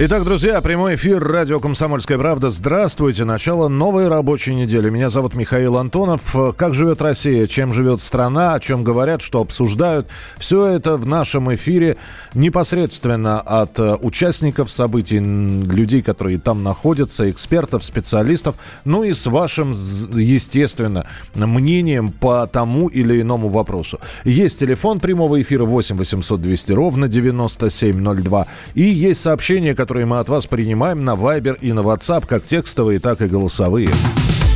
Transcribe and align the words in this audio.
Итак, 0.00 0.22
друзья, 0.22 0.60
прямой 0.60 0.94
эфир 0.94 1.20
радио 1.20 1.58
«Комсомольская 1.58 2.18
правда». 2.18 2.50
Здравствуйте. 2.50 3.24
Начало 3.24 3.66
новой 3.66 4.06
рабочей 4.06 4.54
недели. 4.54 4.90
Меня 4.90 5.10
зовут 5.10 5.34
Михаил 5.34 5.76
Антонов. 5.76 6.36
Как 6.56 6.72
живет 6.72 7.02
Россия, 7.02 7.48
чем 7.48 7.72
живет 7.72 8.00
страна, 8.00 8.54
о 8.54 8.60
чем 8.60 8.84
говорят, 8.84 9.22
что 9.22 9.40
обсуждают. 9.40 10.06
Все 10.36 10.66
это 10.66 10.96
в 10.96 11.04
нашем 11.04 11.52
эфире 11.56 11.96
непосредственно 12.32 13.40
от 13.40 13.80
э, 13.80 13.96
участников 14.00 14.70
событий, 14.70 15.18
людей, 15.18 16.02
которые 16.02 16.38
там 16.38 16.62
находятся, 16.62 17.28
экспертов, 17.28 17.82
специалистов, 17.82 18.54
ну 18.84 19.02
и 19.02 19.12
с 19.12 19.26
вашим, 19.26 19.72
естественно, 19.72 21.08
мнением 21.34 22.12
по 22.12 22.46
тому 22.46 22.86
или 22.86 23.20
иному 23.20 23.48
вопросу. 23.48 23.98
Есть 24.22 24.60
телефон 24.60 25.00
прямого 25.00 25.42
эфира 25.42 25.64
8 25.64 25.96
800 25.96 26.40
200 26.40 26.70
ровно 26.70 27.08
9702. 27.08 28.46
И 28.74 28.82
есть 28.82 29.20
сообщение, 29.20 29.74
которое 29.74 29.87
которые 29.88 30.04
мы 30.04 30.18
от 30.18 30.28
вас 30.28 30.46
принимаем 30.46 31.02
на 31.02 31.12
Viber 31.12 31.58
и 31.62 31.72
на 31.72 31.80
WhatsApp, 31.80 32.26
как 32.26 32.44
текстовые, 32.44 32.98
так 32.98 33.22
и 33.22 33.26
голосовые. 33.26 33.88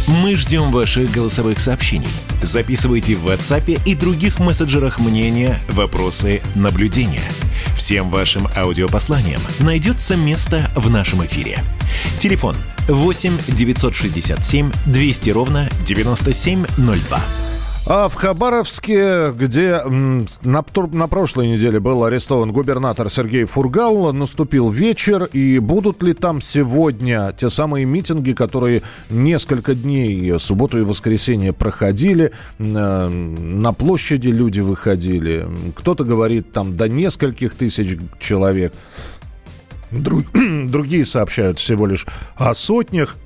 Мы 0.06 0.34
ждем 0.34 0.70
ваших 0.70 1.10
голосовых 1.10 1.58
сообщений. 1.58 2.10
Записывайте 2.42 3.14
в 3.16 3.26
WhatsApp 3.26 3.80
и 3.86 3.94
других 3.94 4.40
мессенджерах 4.40 5.00
мнения, 5.00 5.58
вопросы, 5.70 6.42
наблюдения. 6.54 7.22
Всем 7.78 8.10
вашим 8.10 8.46
аудиопосланиям 8.54 9.40
найдется 9.60 10.16
место 10.18 10.70
в 10.76 10.90
нашем 10.90 11.24
эфире. 11.24 11.64
Телефон 12.18 12.54
8 12.88 13.32
967 13.48 14.70
200 14.84 15.30
ровно 15.30 15.70
9702. 15.86 17.41
А 17.84 18.08
в 18.08 18.14
Хабаровске, 18.14 19.32
где 19.32 19.82
на, 19.82 20.64
на 20.92 21.08
прошлой 21.08 21.48
неделе 21.48 21.80
был 21.80 22.04
арестован 22.04 22.52
губернатор 22.52 23.10
Сергей 23.10 23.44
Фургал, 23.44 24.12
наступил 24.12 24.70
вечер, 24.70 25.24
и 25.24 25.58
будут 25.58 26.00
ли 26.04 26.14
там 26.14 26.40
сегодня 26.40 27.34
те 27.36 27.50
самые 27.50 27.84
митинги, 27.84 28.34
которые 28.34 28.82
несколько 29.10 29.74
дней, 29.74 30.38
субботу 30.38 30.78
и 30.78 30.82
воскресенье 30.82 31.52
проходили, 31.52 32.30
э, 32.58 33.08
на 33.08 33.72
площади 33.72 34.28
люди 34.28 34.60
выходили, 34.60 35.48
кто-то 35.74 36.04
говорит 36.04 36.52
там 36.52 36.76
до 36.76 36.88
нескольких 36.88 37.54
тысяч 37.54 37.98
человек, 38.20 38.72
Друг, 39.90 40.24
другие 40.68 41.04
сообщают 41.04 41.58
всего 41.58 41.86
лишь 41.86 42.06
о 42.36 42.54
сотнях. 42.54 43.16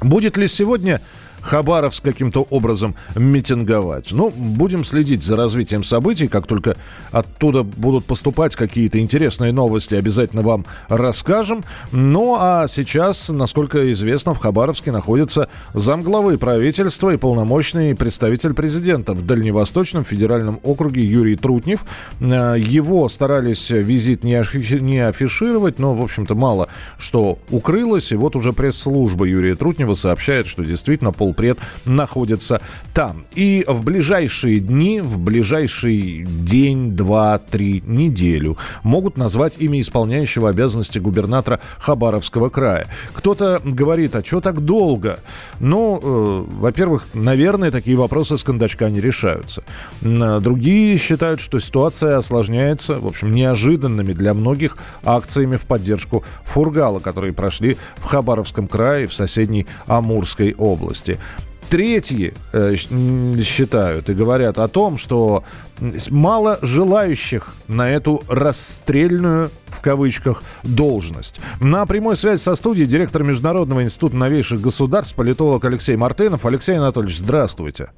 Будет 0.00 0.36
ли 0.36 0.48
сегодня 0.48 1.00
Хабаровск 1.44 2.02
каким-то 2.02 2.46
образом 2.50 2.94
митинговать. 3.14 4.12
Ну, 4.12 4.30
будем 4.30 4.82
следить 4.82 5.22
за 5.22 5.36
развитием 5.36 5.84
событий. 5.84 6.26
Как 6.26 6.46
только 6.46 6.76
оттуда 7.12 7.62
будут 7.62 8.06
поступать 8.06 8.56
какие-то 8.56 8.98
интересные 8.98 9.52
новости, 9.52 9.94
обязательно 9.94 10.42
вам 10.42 10.64
расскажем. 10.88 11.64
Ну, 11.92 12.36
а 12.38 12.66
сейчас, 12.66 13.28
насколько 13.28 13.92
известно, 13.92 14.32
в 14.34 14.38
Хабаровске 14.38 14.90
находится 14.90 15.48
замглавы 15.74 16.38
правительства 16.38 17.12
и 17.12 17.18
полномочный 17.18 17.94
представитель 17.94 18.54
президента 18.54 19.12
в 19.12 19.26
Дальневосточном 19.26 20.04
федеральном 20.04 20.60
округе 20.62 21.04
Юрий 21.04 21.36
Трутнев. 21.36 21.84
Э, 22.20 22.56
его 22.58 23.08
старались 23.08 23.68
визит 23.70 24.24
не, 24.24 24.34
афи- 24.34 24.80
не 24.80 25.00
афишировать, 25.00 25.78
но, 25.78 25.94
в 25.94 26.02
общем-то, 26.02 26.34
мало 26.34 26.68
что 26.98 27.38
укрылось. 27.50 28.12
И 28.12 28.16
вот 28.16 28.34
уже 28.34 28.52
пресс-служба 28.52 29.26
Юрия 29.26 29.56
Трутнева 29.56 29.94
сообщает, 29.94 30.46
что 30.46 30.64
действительно 30.64 31.12
пол 31.12 31.33
полпред 31.34 31.58
находится 31.84 32.60
там. 32.94 33.24
И 33.34 33.64
в 33.66 33.82
ближайшие 33.82 34.60
дни, 34.60 35.00
в 35.00 35.18
ближайший 35.18 36.24
день, 36.24 36.92
два, 36.92 37.38
три, 37.38 37.82
неделю 37.86 38.56
могут 38.82 39.16
назвать 39.16 39.54
имя 39.58 39.80
исполняющего 39.80 40.48
обязанности 40.48 40.98
губернатора 40.98 41.60
Хабаровского 41.78 42.48
края. 42.50 42.86
Кто-то 43.12 43.60
говорит, 43.64 44.14
а 44.14 44.24
что 44.24 44.40
так 44.40 44.60
долго? 44.60 45.18
Ну, 45.58 46.00
э, 46.00 46.44
во-первых, 46.60 47.06
наверное, 47.14 47.70
такие 47.70 47.96
вопросы 47.96 48.38
с 48.38 48.44
кондачка 48.44 48.88
не 48.90 49.00
решаются. 49.00 49.64
Другие 50.00 50.96
считают, 50.98 51.40
что 51.40 51.58
ситуация 51.58 52.18
осложняется, 52.18 53.00
в 53.00 53.06
общем, 53.06 53.34
неожиданными 53.34 54.12
для 54.12 54.34
многих 54.34 54.76
акциями 55.04 55.56
в 55.56 55.66
поддержку 55.66 56.24
Фургала, 56.44 57.00
которые 57.00 57.32
прошли 57.32 57.76
в 57.96 58.04
Хабаровском 58.04 58.68
крае 58.68 59.08
в 59.08 59.14
соседней 59.14 59.66
Амурской 59.86 60.54
области. 60.56 61.18
Третьи 61.70 62.34
э, 62.52 62.76
считают 62.76 64.08
и 64.08 64.14
говорят 64.14 64.58
о 64.58 64.68
том, 64.68 64.96
что 64.96 65.42
мало 66.10 66.58
желающих 66.62 67.54
на 67.66 67.90
эту 67.90 68.22
расстрельную, 68.28 69.50
в 69.66 69.80
кавычках, 69.80 70.42
должность. 70.62 71.40
На 71.60 71.84
прямой 71.86 72.16
связи 72.16 72.40
со 72.40 72.54
студией 72.54 72.86
директор 72.86 73.24
Международного 73.24 73.82
института 73.82 74.16
новейших 74.16 74.60
государств, 74.60 75.16
политолог 75.16 75.64
Алексей 75.64 75.96
Мартынов. 75.96 76.46
Алексей 76.46 76.76
Анатольевич, 76.76 77.18
здравствуйте. 77.18 77.90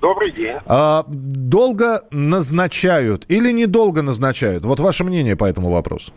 Добрый 0.00 0.30
день. 0.30 0.56
А, 0.66 1.04
долго 1.08 2.02
назначают 2.10 3.24
или 3.28 3.50
недолго 3.50 4.02
назначают? 4.02 4.64
Вот 4.64 4.78
ваше 4.78 5.04
мнение 5.04 5.36
по 5.36 5.44
этому 5.44 5.70
вопросу. 5.70 6.12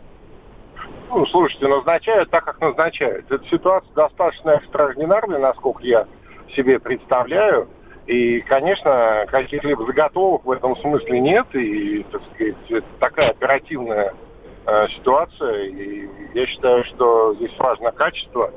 Ну, 1.12 1.26
слушайте, 1.26 1.68
назначают 1.68 2.30
так, 2.30 2.46
как 2.46 2.62
назначают. 2.62 3.30
Эта 3.30 3.46
ситуация 3.50 3.94
достаточно 3.94 4.52
экстраординарная, 4.52 5.40
насколько 5.40 5.84
я 5.84 6.08
себе 6.56 6.80
представляю. 6.80 7.68
И, 8.08 8.40
конечно, 8.42 9.26
каких-либо 9.28 9.86
заготовок 9.86 10.46
в 10.46 10.52
этом 10.52 10.78
смысле 10.78 11.20
нет. 11.20 11.46
И, 11.54 12.06
так 12.12 12.22
сказать, 12.34 12.56
это 12.70 12.88
такая 13.00 13.32
оперативная 13.32 14.14
э, 14.66 14.88
ситуация. 14.96 15.66
И 15.66 16.08
я 16.34 16.48
считаю, 16.48 16.86
что 16.86 17.36
здесь 17.36 17.52
важно 17.60 17.92
качество 17.92 18.52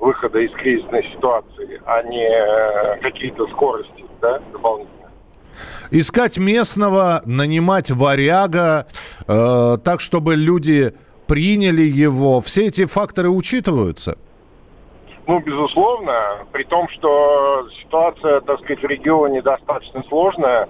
выхода 0.00 0.40
из 0.40 0.50
кризисной 0.52 1.04
ситуации, 1.14 1.80
а 1.86 2.02
не 2.02 2.26
э, 2.26 2.98
какие-то 3.02 3.46
скорости 3.48 4.04
да, 4.20 4.40
дополнительные. 4.52 5.10
Искать 5.92 6.38
местного, 6.38 7.22
нанимать 7.24 7.90
варяга, 7.92 8.88
э, 9.28 9.78
так, 9.84 10.00
чтобы 10.00 10.34
люди 10.34 10.92
приняли 11.30 11.82
его. 11.82 12.40
Все 12.40 12.66
эти 12.66 12.86
факторы 12.86 13.28
учитываются? 13.28 14.18
Ну, 15.28 15.38
безусловно, 15.38 16.44
при 16.50 16.64
том, 16.64 16.88
что 16.88 17.68
ситуация, 17.82 18.40
так 18.40 18.58
сказать, 18.58 18.82
в 18.82 18.86
регионе 18.86 19.40
достаточно 19.40 20.02
сложная, 20.08 20.68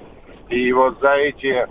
и 0.50 0.70
вот 0.72 1.00
за 1.00 1.14
эти 1.14 1.66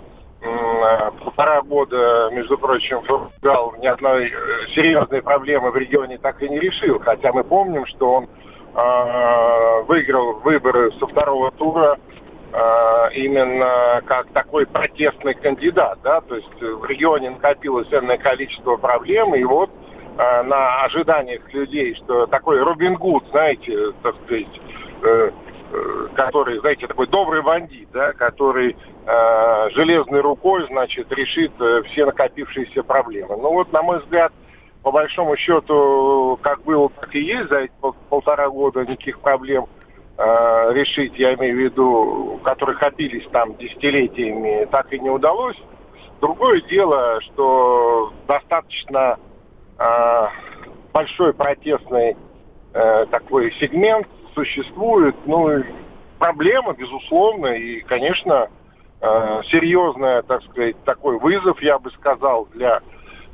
полтора 1.22 1.62
года, 1.62 2.30
между 2.32 2.58
прочим, 2.58 3.02
Фургал 3.02 3.74
ни 3.78 3.86
одной 3.86 4.24
э, 4.24 4.30
серьезной 4.74 5.22
проблемы 5.22 5.70
в 5.70 5.76
регионе 5.76 6.18
так 6.18 6.42
и 6.42 6.48
не 6.48 6.58
решил, 6.58 6.98
хотя 6.98 7.32
мы 7.32 7.44
помним, 7.44 7.86
что 7.86 8.14
он 8.14 8.24
э, 8.24 9.82
выиграл 9.86 10.40
выборы 10.40 10.90
со 10.98 11.06
второго 11.06 11.50
тура 11.52 11.98
именно 13.14 14.02
как 14.06 14.26
такой 14.32 14.66
протестный 14.66 15.34
кандидат, 15.34 16.00
да, 16.02 16.20
то 16.20 16.34
есть 16.34 16.60
в 16.60 16.84
регионе 16.84 17.30
накопилось 17.30 17.88
ценное 17.88 18.18
количество 18.18 18.76
проблем, 18.76 19.36
и 19.36 19.44
вот 19.44 19.70
Э, 20.20 20.42
на 20.42 20.82
ожиданиях 20.84 21.42
людей, 21.54 21.94
что 21.94 22.26
такой 22.26 22.60
Робин 22.62 22.94
Гуд, 22.96 23.24
знаете, 23.30 23.92
так 24.02 24.14
сказать, 24.24 24.60
э, 25.02 25.30
э, 25.72 26.08
который, 26.14 26.58
знаете, 26.58 26.86
такой 26.86 27.06
добрый 27.06 27.42
бандит, 27.42 27.88
да, 27.92 28.12
который 28.12 28.76
э, 29.06 29.70
железной 29.70 30.20
рукой, 30.20 30.66
значит, 30.66 31.10
решит 31.12 31.52
э, 31.58 31.82
все 31.86 32.04
накопившиеся 32.04 32.82
проблемы. 32.82 33.36
Ну 33.36 33.50
вот, 33.50 33.72
на 33.72 33.82
мой 33.82 34.00
взгляд, 34.00 34.30
по 34.82 34.90
большому 34.90 35.36
счету, 35.36 36.38
как 36.42 36.64
было, 36.64 36.90
так 36.90 37.14
и 37.14 37.20
есть 37.20 37.48
за 37.48 37.60
эти 37.60 37.72
пол 37.80 37.94
полтора 38.10 38.50
года 38.50 38.82
никаких 38.82 39.20
проблем 39.20 39.66
э, 40.20 40.72
решить, 40.74 41.18
я 41.18 41.34
имею 41.34 41.56
в 41.56 41.58
виду, 41.58 42.40
которые 42.44 42.76
копились 42.76 43.26
там 43.32 43.56
десятилетиями, 43.56 44.66
так 44.70 44.92
и 44.92 44.98
не 44.98 45.08
удалось. 45.08 45.56
Другое 46.20 46.60
дело, 46.62 47.20
что 47.22 48.12
достаточно 48.28 49.18
э, 49.78 50.26
большой 50.92 51.32
протестный 51.32 52.16
э, 52.74 53.06
такой 53.06 53.52
сегмент 53.52 54.06
существует. 54.34 55.16
Ну, 55.24 55.64
проблема, 56.18 56.74
безусловно, 56.74 57.46
и, 57.46 57.80
конечно, 57.80 58.48
э, 59.00 59.42
серьезная, 59.50 60.20
так 60.22 60.42
сказать, 60.44 60.76
такой 60.84 61.18
вызов, 61.18 61.62
я 61.62 61.78
бы 61.78 61.90
сказал, 61.92 62.46
для 62.52 62.80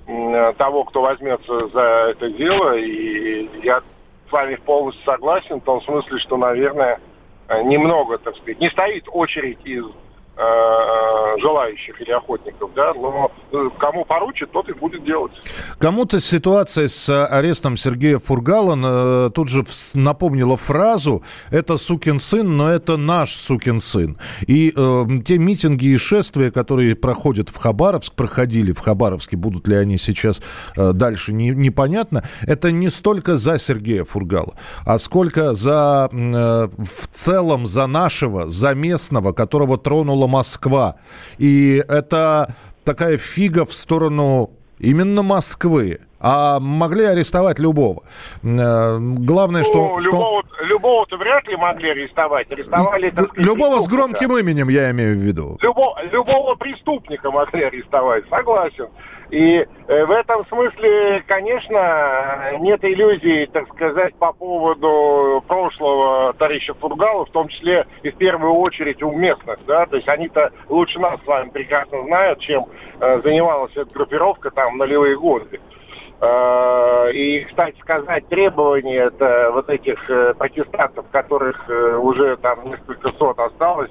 э, 0.07 0.53
того, 0.57 0.85
кто 0.85 1.03
возьмется 1.03 1.67
за 1.69 1.81
это 2.11 2.31
дело. 2.31 2.77
И 2.77 3.51
я 3.65 3.83
с 4.29 4.33
вами 4.33 4.57
полностью 4.57 5.05
согласен 5.05 5.61
в 5.61 5.65
том 5.65 5.81
смысле, 5.83 6.19
что, 6.19 6.37
наверное, 6.37 7.01
немного, 7.65 8.19
так 8.19 8.37
сказать, 8.37 8.61
не 8.61 8.71
стоит 8.71 9.05
очередь 9.13 9.65
из 9.65 9.85
Э, 9.85 10.06
желающих 11.41 12.01
или 12.01 12.11
охотников, 12.11 12.71
да, 12.75 12.93
но 12.95 13.31
э, 13.53 13.69
кому 13.79 14.05
поручит, 14.05 14.51
тот 14.53 14.69
и 14.69 14.73
будет 14.73 15.05
делать. 15.05 15.33
Кому-то 15.79 16.21
ситуация 16.21 16.89
с 16.89 17.27
арестом 17.27 17.77
Сергея 17.77 18.19
Фургала 18.19 19.27
э, 19.27 19.31
тут 19.31 19.49
же 19.49 19.65
напомнила 19.95 20.57
фразу 20.57 21.23
«это 21.51 21.77
сукин 21.77 22.19
сын, 22.19 22.57
но 22.57 22.71
это 22.71 22.97
наш 22.97 23.35
сукин 23.35 23.81
сын». 23.81 24.19
И 24.47 24.73
э, 24.77 25.05
те 25.25 25.39
митинги 25.39 25.87
и 25.87 25.99
шествия, 25.99 26.51
которые 26.51 26.97
проходят 26.97 27.49
в 27.49 27.57
Хабаровск, 27.57 28.15
проходили 28.15 28.73
в 28.73 28.81
Хабаровске, 28.81 29.37
будут 29.37 29.69
ли 29.69 29.77
они 29.77 29.99
сейчас 29.99 30.43
э, 30.77 30.93
дальше, 30.93 31.33
не, 31.33 31.51
непонятно, 31.51 32.25
это 32.47 32.71
не 32.73 32.89
столько 32.89 33.37
за 33.37 33.59
Сергея 33.59 34.05
Фургала, 34.05 34.55
а 34.85 34.99
сколько 34.99 35.55
за 35.55 36.09
э, 36.13 36.69
в 36.79 37.09
целом 37.13 37.67
за 37.67 37.87
нашего, 37.87 38.51
за 38.51 38.75
местного, 38.75 39.33
которого 39.33 39.77
тронула 39.77 40.26
приехала 40.27 40.29
Москва. 40.29 40.97
И 41.39 41.83
это 41.89 42.49
такая 42.85 43.19
фига 43.19 43.65
в 43.65 43.73
сторону 43.73 44.51
именно 44.79 45.23
Москвы. 45.23 46.01
А 46.19 46.59
могли 46.61 47.05
арестовать 47.05 47.59
любого. 47.59 48.03
Э, 48.43 48.99
главное, 48.99 49.65
что... 49.65 49.75
Ну, 49.75 49.99
любого, 49.99 50.43
что... 50.43 50.65
любого-то 50.65 51.17
вряд 51.19 51.47
ли 51.47 51.57
могли 51.57 51.91
арестовать. 51.91 52.51
Арестовали... 52.53 53.11
Сказать, 53.11 53.39
любого 53.39 53.81
с 53.81 53.89
громким 53.89 54.37
именем, 54.37 54.69
я 54.69 54.91
имею 54.91 55.15
в 55.15 55.21
виду. 55.21 55.59
Любо, 55.61 55.95
любого 56.11 56.55
преступника 56.55 57.31
могли 57.31 57.65
арестовать, 57.65 58.25
согласен. 58.31 58.89
И 59.31 59.67
э, 59.89 60.05
в 60.07 60.11
этом 60.13 60.47
смысле, 60.47 61.23
конечно, 61.27 62.53
нет 62.61 62.85
иллюзий, 62.85 63.47
так 63.47 63.69
сказать, 63.75 64.15
по 64.17 64.33
поводу 64.33 65.43
прошлого 65.49 66.33
товарища 66.35 66.75
Фургала, 66.75 67.27
в 67.27 67.31
том 67.31 67.49
числе 67.49 67.87
и 68.03 68.11
в 68.11 68.17
первую 68.17 68.55
очередь 68.55 69.03
у 69.03 69.11
местных, 69.11 69.59
да, 69.67 69.87
то 69.87 69.97
есть 69.97 70.09
они-то 70.09 70.53
лучше 70.69 71.01
нас 71.01 71.21
с 71.23 71.27
вами 71.27 71.51
прекрасно 71.51 72.05
знают, 72.05 72.39
чем 72.39 72.67
э, 73.01 73.21
занималась 73.23 73.73
эта 73.77 73.93
группировка 73.93 74.51
там 74.53 74.79
нулевые 74.79 75.19
годы. 75.19 75.61
Э, 76.21 77.11
и, 77.13 77.45
кстати 77.47 77.81
сказать, 77.81 78.29
требования 78.29 79.07
это 79.07 79.51
вот 79.53 79.69
этих 79.69 79.99
протестантов, 80.39 81.05
которых 81.11 81.69
уже 81.69 82.37
там 82.37 82.65
несколько 82.69 83.11
сот 83.19 83.39
осталось, 83.41 83.91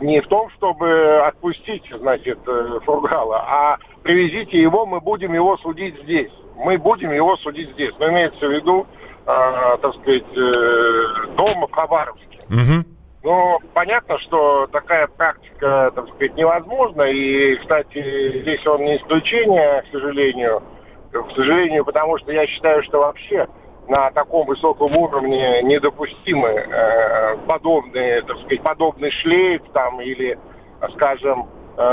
не 0.00 0.20
в 0.20 0.28
том, 0.28 0.48
чтобы 0.50 1.22
отпустить, 1.26 1.82
значит, 1.90 2.38
Фургала, 2.84 3.44
а 3.44 3.78
привезите 4.02 4.60
его, 4.60 4.86
мы 4.86 5.00
будем 5.00 5.32
его 5.34 5.56
судить 5.58 6.00
здесь. 6.02 6.32
Мы 6.56 6.78
будем 6.78 7.12
его 7.12 7.36
судить 7.36 7.70
здесь. 7.70 7.92
Но 7.98 8.08
имеется 8.10 8.46
в 8.46 8.50
виду, 8.50 8.86
э, 9.26 9.76
так 9.80 9.94
сказать, 9.94 10.24
э, 10.36 11.04
дома 11.36 11.66
в 11.66 11.72
Хабаровске. 11.72 12.38
Угу. 12.48 12.84
Но 13.22 13.58
понятно, 13.74 14.18
что 14.18 14.66
такая 14.68 15.06
практика, 15.06 15.92
так 15.94 16.08
сказать, 16.08 16.34
невозможна. 16.36 17.02
И, 17.02 17.56
кстати, 17.56 18.40
здесь 18.40 18.66
он 18.66 18.84
не 18.84 18.96
исключение, 18.96 19.82
к 19.82 19.92
сожалению. 19.92 20.62
К 21.12 21.30
сожалению, 21.34 21.84
потому 21.84 22.18
что 22.18 22.32
я 22.32 22.46
считаю, 22.46 22.82
что 22.84 23.00
вообще 23.00 23.48
на 23.88 24.10
таком 24.12 24.46
высоком 24.46 24.96
уровне 24.96 25.62
недопустимы 25.62 26.48
э, 26.48 27.36
подобные, 27.46 28.22
так 28.22 28.38
сказать, 28.38 28.62
подобный 28.62 29.10
шлейф 29.10 29.62
там 29.72 30.00
или, 30.00 30.38
скажем, 30.94 31.48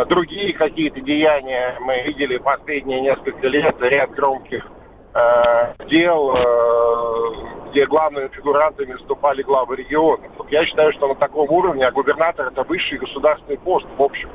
другие 0.07 0.53
какие-то 0.53 1.01
деяния. 1.01 1.77
Мы 1.81 2.01
видели 2.03 2.37
последние 2.37 3.01
несколько 3.01 3.47
лет 3.47 3.75
ряд 3.79 4.11
громких 4.11 4.65
э, 5.13 5.73
дел, 5.87 6.35
э, 6.35 7.69
где 7.69 7.85
главными 7.85 8.27
фигурантами 8.29 8.93
выступали 8.93 9.43
главы 9.43 9.75
регионов. 9.77 10.31
Я 10.49 10.65
считаю, 10.65 10.91
что 10.93 11.07
на 11.07 11.15
таком 11.15 11.49
уровне, 11.49 11.85
а 11.85 11.91
губернатор 11.91 12.47
это 12.47 12.63
высший 12.63 12.97
государственный 12.97 13.57
пост, 13.57 13.87
в 13.97 14.01
общем. 14.01 14.29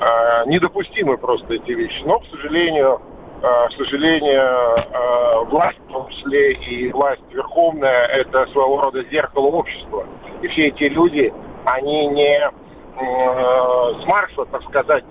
Э, 0.00 0.44
недопустимы 0.46 1.18
просто 1.18 1.54
эти 1.54 1.72
вещи. 1.72 2.02
Но, 2.04 2.20
к 2.20 2.26
сожалению, 2.26 3.00
Э, 3.42 3.68
к 3.68 3.72
сожалению, 3.72 4.40
э, 4.40 5.44
власть, 5.50 5.78
в 5.88 5.92
том 5.92 6.08
числе 6.08 6.52
и 6.52 6.90
власть 6.90 7.22
верховная, 7.30 8.06
это 8.06 8.46
своего 8.46 8.80
рода 8.80 9.04
зеркало 9.10 9.46
общества. 9.46 10.06
И 10.42 10.48
все 10.48 10.68
эти 10.68 10.84
люди, 10.84 11.32
они 11.64 12.06
не 12.06 12.38
э, 12.38 12.50
с 12.98 14.06
Марса, 14.06 14.44
так 14.46 14.62
сказать, 14.64 15.04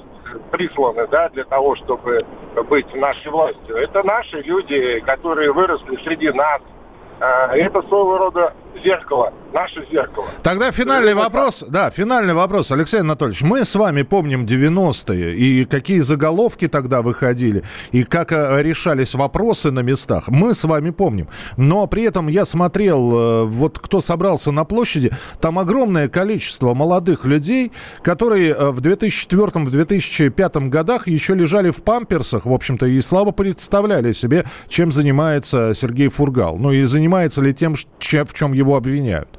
присланы 0.51 1.07
да, 1.07 1.29
для 1.29 1.43
того, 1.43 1.75
чтобы 1.75 2.25
быть 2.69 2.93
нашей 2.95 3.31
властью. 3.31 3.75
Это 3.77 4.03
наши 4.03 4.41
люди, 4.41 4.99
которые 5.01 5.51
выросли 5.51 5.97
среди 6.03 6.31
нас, 6.31 6.61
а, 7.19 7.55
это 7.55 7.81
своего 7.83 8.17
рода 8.17 8.53
зеркало, 8.83 9.33
наше 9.53 9.85
зеркало. 9.91 10.25
Тогда 10.43 10.71
финальный 10.71 11.11
это 11.11 11.21
вопрос, 11.21 11.65
да, 11.67 11.89
финальный 11.89 12.33
вопрос, 12.33 12.71
Алексей 12.71 12.99
Анатольевич. 12.99 13.41
Мы 13.41 13.63
с 13.63 13.75
вами 13.75 14.01
помним 14.03 14.43
90-е, 14.43 15.35
и 15.35 15.65
какие 15.65 15.99
заголовки 15.99 16.67
тогда 16.67 17.01
выходили, 17.01 17.63
и 17.91 18.03
как 18.03 18.31
э, 18.31 18.61
решались 18.61 19.15
вопросы 19.15 19.71
на 19.71 19.79
местах. 19.79 20.27
Мы 20.27 20.53
с 20.53 20.63
вами 20.63 20.89
помним. 20.89 21.27
Но 21.57 21.87
при 21.87 22.03
этом 22.03 22.27
я 22.27 22.45
смотрел, 22.45 23.13
э, 23.13 23.43
вот 23.45 23.79
кто 23.79 24.01
собрался 24.01 24.51
на 24.51 24.65
площади, 24.65 25.11
там 25.39 25.59
огромное 25.59 26.07
количество 26.09 26.73
молодых 26.73 27.25
людей, 27.25 27.71
которые 28.01 28.51
э, 28.51 28.69
в 28.71 28.81
2004-2005 28.81 30.69
годах 30.69 31.07
еще 31.07 31.35
лежали 31.35 31.69
в 31.69 31.83
памперсах, 31.83 32.45
в 32.45 32.53
общем-то, 32.53 32.85
и 32.85 33.01
слабо 33.01 33.31
представляли 33.31 34.11
себе, 34.11 34.45
чем 34.67 34.91
занимается 34.91 35.73
Сергей 35.73 36.09
Фургал. 36.09 36.57
Ну 36.57 36.71
и 36.71 36.83
занимается 36.83 37.41
ли 37.41 37.53
тем, 37.53 37.75
в 37.75 38.33
чем 38.33 38.53
его 38.53 38.64
обвиняют? 38.73 39.29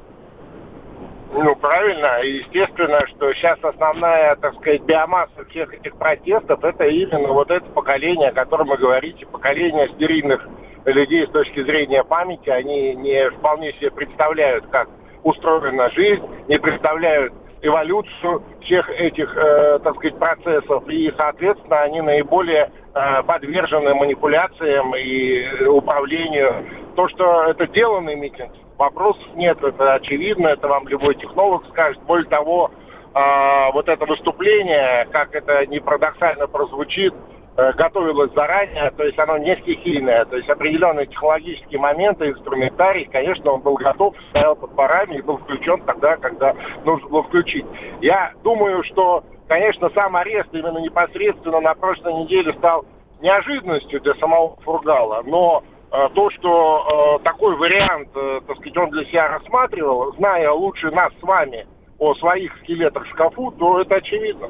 Ну, 1.33 1.55
правильно. 1.55 2.21
Естественно, 2.23 3.05
что 3.07 3.33
сейчас 3.33 3.59
основная, 3.61 4.35
так 4.37 4.55
сказать, 4.55 4.81
биомасса 4.83 5.45
всех 5.49 5.73
этих 5.73 5.95
протестов, 5.97 6.63
это 6.63 6.85
именно 6.85 7.27
вот 7.33 7.51
это 7.51 7.65
поколение, 7.71 8.29
о 8.29 8.33
котором 8.33 8.69
вы 8.69 8.77
говорите, 8.77 9.25
поколение 9.25 9.89
стерильных 9.89 10.47
людей 10.85 11.27
с 11.27 11.29
точки 11.29 11.61
зрения 11.63 12.03
памяти. 12.03 12.49
Они 12.49 12.95
не 12.95 13.29
вполне 13.31 13.73
себе 13.73 13.91
представляют, 13.91 14.65
как 14.67 14.89
устроена 15.23 15.89
жизнь, 15.91 16.23
не 16.47 16.57
представляют 16.57 17.33
эволюцию 17.61 18.43
всех 18.61 18.89
этих, 18.89 19.35
э, 19.35 19.79
так 19.83 19.95
сказать, 19.95 20.17
процессов. 20.17 20.87
И, 20.87 21.13
соответственно, 21.17 21.81
они 21.81 22.01
наиболее 22.01 22.71
э, 22.93 23.23
подвержены 23.23 23.93
манипуляциям 23.93 24.95
и 24.95 25.65
управлению 25.65 26.65
то, 26.95 27.07
что 27.09 27.43
это 27.43 27.67
деланный 27.67 28.15
митинг, 28.15 28.51
вопросов 28.77 29.25
нет, 29.35 29.61
это 29.63 29.95
очевидно, 29.95 30.47
это 30.47 30.67
вам 30.67 30.87
любой 30.87 31.15
технолог 31.15 31.65
скажет. 31.69 32.01
Более 32.03 32.29
того, 32.29 32.71
э, 33.13 33.71
вот 33.73 33.87
это 33.87 34.05
выступление, 34.05 35.07
как 35.11 35.35
это 35.35 35.65
не 35.65 35.79
парадоксально 35.79 36.47
прозвучит, 36.47 37.13
э, 37.57 37.73
готовилось 37.73 38.31
заранее, 38.33 38.91
то 38.91 39.03
есть 39.03 39.17
оно 39.19 39.37
не 39.37 39.55
стихийное, 39.57 40.25
то 40.25 40.37
есть 40.37 40.49
определенные 40.49 41.07
технологические 41.07 41.79
моменты, 41.79 42.29
инструментарий, 42.29 43.05
конечно, 43.05 43.51
он 43.51 43.61
был 43.61 43.75
готов, 43.75 44.15
стоял 44.29 44.55
под 44.55 44.75
парами 44.75 45.15
и 45.15 45.21
был 45.21 45.37
включен 45.37 45.81
тогда, 45.81 46.17
когда 46.17 46.53
нужно 46.85 47.09
было 47.09 47.23
включить. 47.23 47.65
Я 48.01 48.33
думаю, 48.43 48.83
что, 48.83 49.23
конечно, 49.47 49.89
сам 49.95 50.15
арест 50.15 50.49
именно 50.51 50.77
непосредственно 50.77 51.59
на 51.59 51.73
прошлой 51.73 52.13
неделе 52.13 52.53
стал 52.53 52.85
неожиданностью 53.21 53.99
для 54.01 54.13
самого 54.15 54.57
Фургала, 54.57 55.23
но 55.25 55.63
то, 55.89 56.29
что 56.31 57.19
э, 57.19 57.23
такой 57.23 57.55
вариант, 57.55 58.09
э, 58.13 58.41
так 58.45 58.57
сказать, 58.57 58.77
он 58.77 58.89
для 58.89 59.05
себя 59.05 59.27
рассматривал, 59.29 60.13
зная 60.17 60.51
лучше 60.51 60.91
нас 60.91 61.13
с 61.19 61.23
вами 61.23 61.65
о 61.99 62.13
своих 62.15 62.51
скелетах 62.63 63.05
в 63.05 63.09
шкафу, 63.09 63.51
то 63.57 63.81
это 63.81 63.95
очевидно. 63.95 64.49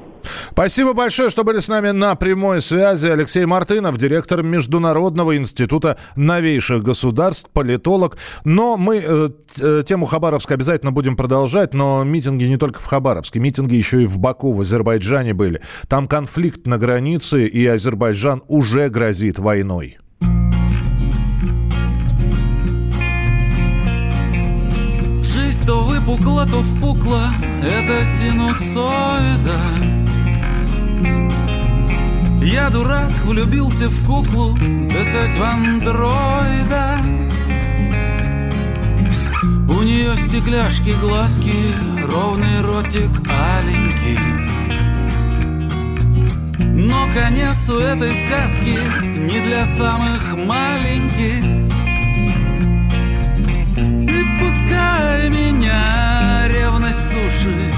Спасибо 0.52 0.94
большое, 0.94 1.30
что 1.30 1.44
были 1.44 1.60
с 1.60 1.70
нами 1.70 1.92
на 1.92 2.16
прямой 2.16 2.62
связи. 2.62 3.08
Алексей 3.08 3.46
Мартынов, 3.46 3.98
директор 3.98 4.42
Международного 4.44 5.38
института 5.38 5.98
новейших 6.16 6.84
государств, 6.84 7.50
политолог. 7.54 8.18
Но 8.44 8.76
мы 8.76 8.98
э, 8.98 9.84
тему 9.86 10.08
Хабаровска 10.08 10.56
обязательно 10.56 10.92
будем 10.92 11.16
продолжать, 11.16 11.74
но 11.74 12.04
митинги 12.04 12.46
не 12.46 12.58
только 12.58 12.80
в 12.80 12.86
Хабаровске, 12.86 13.40
митинги 13.40 13.76
еще 13.76 14.02
и 14.02 14.08
в 14.08 14.18
Баку, 14.18 14.52
в 14.52 14.62
Азербайджане 14.62 15.34
были. 15.34 15.62
Там 15.88 16.08
конфликт 16.08 16.66
на 16.66 16.78
границе, 16.78 17.46
и 17.46 17.66
Азербайджан 17.68 18.42
уже 18.48 18.90
грозит 18.90 19.38
войной. 19.40 20.00
То 26.08 26.14
выпукла, 26.14 26.46
то 26.46 26.62
впукла, 26.62 27.34
это 27.62 28.06
синусоида. 28.06 29.60
Я 32.42 32.70
дурак, 32.70 33.12
влюбился 33.26 33.90
в 33.90 34.06
куклу, 34.06 34.58
писать 34.88 35.36
в 35.36 35.44
андроида. 35.44 37.02
У 39.70 39.84
нее 39.84 40.16
стекляшки, 40.16 40.92
глазки, 40.92 41.76
ровный 42.10 42.62
ротик 42.62 43.12
аленький. 43.30 44.18
Но 46.58 47.06
конец 47.14 47.70
у 47.70 47.80
этой 47.80 48.16
сказки 48.16 48.80
не 49.30 49.46
для 49.46 49.66
самых 49.66 50.38
маленьких 50.38 51.68
Ласкай 54.58 55.30
меня, 55.30 56.48
ревность 56.48 57.12
суши 57.12 57.72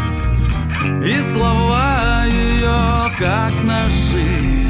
И 1.05 1.21
слова 1.33 2.23
ее, 2.25 3.11
как 3.17 3.51
ножи. 3.63 4.69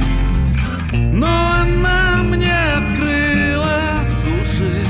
Но 1.13 1.27
она 1.27 2.23
мне 2.23 2.55
открыла 2.77 4.01
суши 4.01 4.83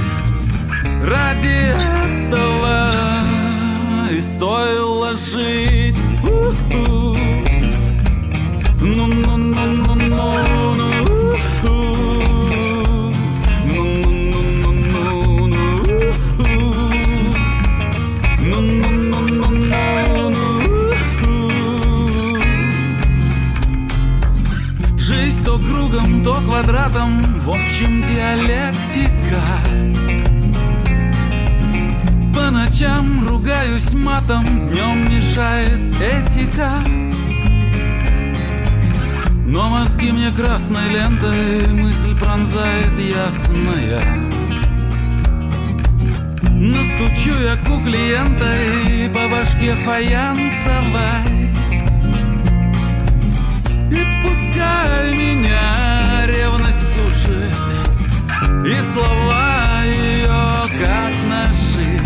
Ради 1.03 1.73
этого 1.97 2.93
и 4.11 4.21
стоит 4.21 4.78
в 27.49 27.51
общем 27.51 28.03
диалектика. 28.03 29.41
По 32.31 32.51
ночам 32.51 33.27
ругаюсь 33.27 33.91
матом, 33.93 34.69
днем 34.69 35.11
мешает 35.11 35.99
этика. 35.99 36.73
Но 39.45 39.67
мозги 39.69 40.11
мне 40.11 40.29
красной 40.31 40.89
лентой 40.89 41.67
мысль 41.73 42.15
пронзает 42.19 42.93
ясная. 42.99 44.03
Настучу 46.51 47.33
я 47.41 47.57
у 47.73 47.83
клиента 47.83 48.47
и 48.91 49.09
по 49.09 49.27
башке 49.27 49.73
фаянсовой. 49.73 51.49
И 53.91 54.05
пускай 54.23 55.13
меня 55.15 56.25
ревность 56.25 56.95
сушит 56.95 57.55
И 58.65 58.75
слова 58.93 59.83
ее 59.83 60.27
как 60.79 61.13
ножи. 61.27 61.99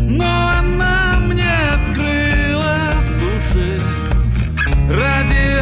Но 0.00 0.24
она 0.58 1.18
мне 1.20 1.52
открыла 1.74 2.92
суши 3.00 3.80
Ради 4.88 5.60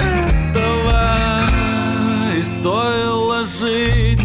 этого 0.51 1.49
и 2.39 2.43
стоило 2.43 3.45
жить 3.47 4.21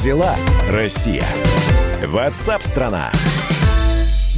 дела, 0.00 0.34
Россия? 0.68 1.24
Ватсап-страна! 2.06 3.10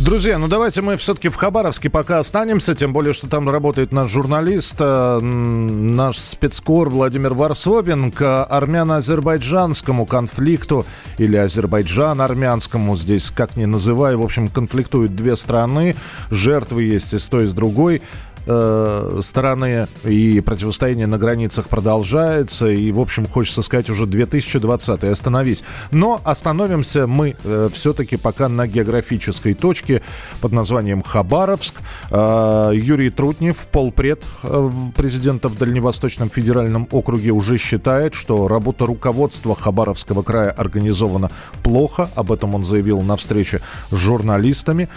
Друзья, 0.05 0.37
ну 0.39 0.49
давайте 0.49 0.83
мы 0.83 0.97
все-таки 0.97 1.29
в 1.29 1.37
Хабаровске 1.37 1.89
пока 1.89 2.19
останемся, 2.19 2.75
тем 2.75 2.93
более, 2.93 3.13
что 3.13 3.29
там 3.29 3.49
работает 3.49 3.93
наш 3.93 4.11
журналист, 4.11 4.75
э, 4.81 5.21
наш 5.21 6.19
спецкор 6.19 6.89
Владимир 6.91 7.35
Варсобин 7.35 8.11
к 8.11 8.45
армяно-азербайджанскому 8.45 10.05
конфликту 10.07 10.85
или 11.19 11.37
азербайджан-армянскому, 11.37 12.97
здесь 12.97 13.31
как 13.31 13.57
ни 13.57 13.65
называй, 13.65 14.17
в 14.17 14.23
общем, 14.23 14.49
конфликтуют 14.49 15.15
две 15.15 15.37
страны, 15.37 15.95
жертвы 16.31 16.83
есть 16.83 17.15
и 17.15 17.21
с 17.21 17.29
той, 17.29 17.45
и 17.45 17.47
с 17.47 17.53
другой 17.53 18.03
э, 18.47 19.21
стороны, 19.23 19.87
и 20.05 20.41
противостояние 20.41 21.07
на 21.07 21.19
границах 21.19 21.69
продолжается, 21.69 22.69
и, 22.69 22.93
в 22.93 23.01
общем, 23.01 23.27
хочется 23.27 23.63
сказать, 23.63 23.91
уже 23.91 24.07
2020 24.07 25.05
остановись. 25.05 25.63
Но 25.91 26.21
остановимся 26.25 27.07
мы 27.07 27.35
э, 27.45 27.69
все-таки 27.73 28.17
пока 28.17 28.49
на 28.49 28.67
географической 28.67 29.55
точке 29.55 30.03
под 30.41 30.53
названием 30.53 31.03
Хабаровск. 31.03 31.75
Э, 32.11 32.73
Юрий 32.75 33.11
Трутнев, 33.11 33.69
полпред 33.69 34.23
э, 34.43 34.71
президента 34.97 35.49
в 35.49 35.59
Дальневосточном 35.59 36.31
федеральном 36.31 36.89
округе, 36.91 37.31
уже 37.31 37.59
считает, 37.59 38.15
что 38.15 38.49
работа 38.49 38.87
руководства 38.87 39.55
Хабаровского 39.55 40.23
края 40.23 40.51
организована 40.51 41.31
плохо. 41.63 42.11
Об 42.15 42.33
этом 42.33 42.55
он 42.55 42.65
заявил 42.65 43.03
на 43.03 43.17
встрече 43.17 43.61
с 43.91 43.97
журналистами. 43.97 44.89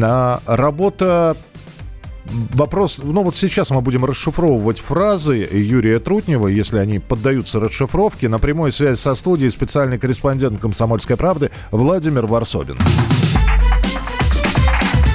А, 0.00 0.40
работа 0.46 1.36
Вопрос, 2.24 3.00
ну 3.02 3.22
вот 3.22 3.34
сейчас 3.34 3.70
мы 3.70 3.80
будем 3.80 4.04
расшифровывать 4.04 4.78
фразы 4.78 5.48
Юрия 5.50 5.98
Трутнева, 5.98 6.48
если 6.48 6.78
они 6.78 6.98
поддаются 6.98 7.60
расшифровке. 7.60 8.28
На 8.28 8.38
прямой 8.38 8.72
связи 8.72 8.96
со 8.96 9.14
студией 9.14 9.50
специальный 9.50 9.98
корреспондент 9.98 10.60
«Комсомольской 10.60 11.16
правды» 11.16 11.50
Владимир 11.70 12.26
Варсобин. 12.26 12.76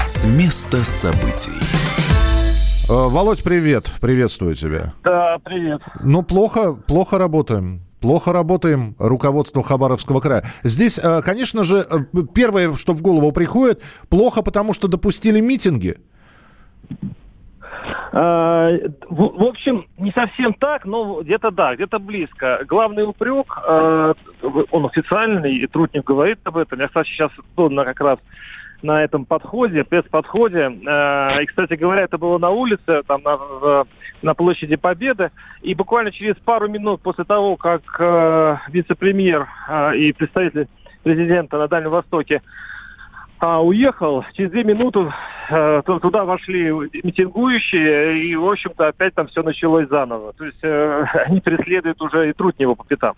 С 0.02 0.26
места 0.26 0.84
событий. 0.84 1.52
Э, 2.90 3.08
Володь, 3.10 3.44
привет. 3.44 3.92
Приветствую 4.00 4.56
тебя. 4.56 4.94
Да, 5.04 5.38
привет. 5.44 5.82
Ну, 6.02 6.24
плохо, 6.24 6.74
плохо 6.74 7.18
работаем. 7.18 7.82
Плохо 8.00 8.32
работаем, 8.32 8.96
руководство 9.00 9.64
Хабаровского 9.64 10.20
края. 10.20 10.46
Здесь, 10.64 11.00
э, 11.02 11.22
конечно 11.24 11.64
же, 11.64 11.86
э, 11.90 12.24
первое, 12.34 12.76
что 12.76 12.94
в 12.94 13.02
голову 13.02 13.32
приходит, 13.32 13.82
плохо, 14.08 14.44
потому 14.44 14.74
что 14.74 14.88
допустили 14.88 15.40
митинги. 15.42 15.98
А, 18.12 18.70
В, 19.10 19.44
общем, 19.44 19.86
не 19.98 20.12
совсем 20.12 20.54
так, 20.54 20.86
но 20.86 21.22
где-то 21.22 21.52
да, 21.52 21.76
где-то 21.76 22.00
близко. 22.00 22.64
Главный 22.68 23.04
упрек, 23.04 23.58
э, 23.68 24.14
он 24.72 24.86
официальный, 24.86 25.56
и 25.56 25.68
Трутнев 25.68 26.04
говорит 26.04 26.40
об 26.44 26.58
этом. 26.58 26.80
Я, 26.80 26.88
кстати, 26.88 27.10
сейчас 27.10 27.32
на 27.56 27.86
как 27.86 28.00
раз 28.00 28.20
на 28.82 29.04
этом 29.04 29.26
подходе, 29.26 29.84
пресс-подходе. 29.84 30.72
Э, 30.88 31.44
И, 31.44 31.46
кстати 31.46 31.74
говоря, 31.74 32.04
это 32.04 32.18
было 32.18 32.38
на 32.38 32.50
улице, 32.50 33.04
там 33.08 33.22
на, 33.24 33.86
на 34.22 34.34
площади 34.34 34.76
Победы. 34.76 35.32
И 35.62 35.76
буквально 35.76 36.12
через 36.12 36.36
пару 36.38 36.68
минут 36.70 37.02
после 37.02 37.24
того, 37.24 37.56
как 37.56 37.82
вице-премьер 38.70 39.48
и 39.96 40.14
представитель 40.14 40.68
президента 41.04 41.58
на 41.58 41.68
Дальнем 41.68 41.92
Востоке 41.92 42.42
а, 43.40 43.62
уехал, 43.62 44.26
через 44.34 44.52
две 44.52 44.64
минуты 44.64 45.12
э, 45.50 45.82
ту- 45.86 46.00
туда 46.00 46.26
вошли 46.26 46.72
митингующие, 47.04 48.20
и, 48.20 48.36
в 48.36 48.50
общем-то, 48.50 48.88
опять 48.88 49.14
там 49.14 49.28
все 49.28 49.44
началось 49.44 49.88
заново. 49.90 50.34
То 50.34 50.46
есть 50.46 50.60
э, 50.64 51.06
они 51.28 51.40
преследуют 51.40 52.02
уже 52.02 52.30
и 52.30 52.34
Трутнева 52.34 52.76
по 52.76 52.84
пятам. 52.84 53.16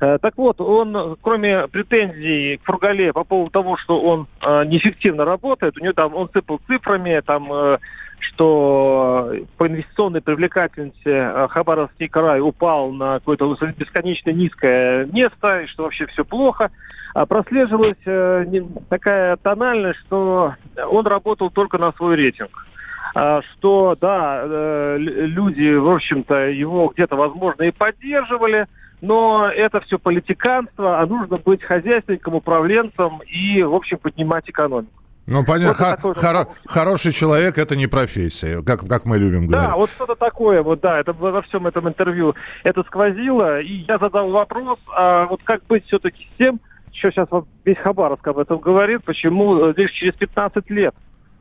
Э, 0.00 0.18
Так 0.20 0.34
вот, 0.36 0.60
он, 0.60 1.16
кроме 1.20 1.66
претензий 1.68 2.58
к 2.58 2.64
Фургале 2.64 3.12
по 3.12 3.24
поводу 3.24 3.50
того, 3.50 3.76
что 3.76 4.00
он 4.00 4.26
э, 4.40 4.64
неэффективно 4.66 5.24
работает, 5.24 5.76
у 5.76 5.82
него 5.82 5.92
там, 5.92 6.14
он 6.14 6.28
сыпал 6.32 6.60
цифрами, 6.66 7.20
там, 7.26 7.52
э, 7.52 7.78
что 8.28 9.32
по 9.56 9.66
инвестиционной 9.66 10.20
привлекательности 10.20 11.08
э, 11.08 11.48
Хабаровский 11.48 12.08
край 12.08 12.40
упал 12.40 12.92
на 12.92 13.14
какое-то 13.14 13.54
бесконечно 13.76 14.30
низкое 14.30 15.06
место, 15.06 15.60
и 15.60 15.66
что 15.66 15.84
вообще 15.84 16.06
все 16.06 16.24
плохо. 16.24 16.70
А 17.14 17.24
прослеживалась 17.26 17.96
э, 18.04 18.44
такая 18.88 19.36
тональность, 19.36 20.00
что 20.00 20.54
он 20.76 21.06
работал 21.06 21.50
только 21.50 21.78
на 21.78 21.92
свой 21.92 22.16
рейтинг. 22.16 22.66
А, 23.14 23.40
что, 23.42 23.96
да, 23.98 24.42
э, 24.44 24.96
лю- 24.98 25.26
люди, 25.26 25.74
в 25.74 25.88
общем-то, 25.88 26.48
его 26.48 26.88
где-то, 26.88 27.16
возможно, 27.16 27.62
и 27.62 27.70
поддерживали, 27.70 28.66
но 29.00 29.48
это 29.48 29.80
все 29.80 29.98
политиканство, 29.98 31.00
а 31.00 31.06
нужно 31.06 31.38
быть 31.38 31.62
хозяйственником, 31.62 32.34
управленцем 32.34 33.20
и, 33.26 33.62
в 33.62 33.74
общем, 33.74 33.98
поднимать 33.98 34.50
экономику. 34.50 34.92
Ну, 35.26 35.44
понятно, 35.44 35.98
Вот 36.02 36.16
хоро- 36.16 36.36
вопрос. 36.44 36.56
хороший 36.66 37.12
человек– 37.12 37.58
это 37.58 37.74
не 37.76 37.86
профессия, 37.88 38.62
как, 38.62 38.86
как 38.88 39.06
мы 39.06 39.18
любим 39.18 39.46
говорить. 39.48 39.70
Да, 39.70 39.76
вот 39.76 39.90
что-то 39.90 40.14
такое, 40.14 40.62
вот 40.62 40.80
да, 40.80 41.00
это 41.00 41.12
во 41.12 41.42
всем 41.42 41.66
этом 41.66 41.88
интервью 41.88 42.34
это 42.62 42.82
сквозило. 42.84 43.60
И 43.60 43.84
я 43.88 43.98
задал 43.98 44.30
вопрос, 44.30 44.78
а 44.94 45.26
вот 45.26 45.40
как 45.42 45.64
быть 45.66 45.84
все-таки 45.86 46.28
с 46.34 46.38
тем, 46.38 46.60
что 46.92 47.10
сейчас 47.10 47.28
вот 47.30 47.46
весь 47.64 47.78
Хабаровск 47.78 48.26
об 48.28 48.38
этом 48.38 48.58
говорит, 48.58 49.04
почему 49.04 49.66
э, 49.66 49.74
лишь 49.76 49.90
через 49.90 50.14
15 50.14 50.70
лет 50.70 50.94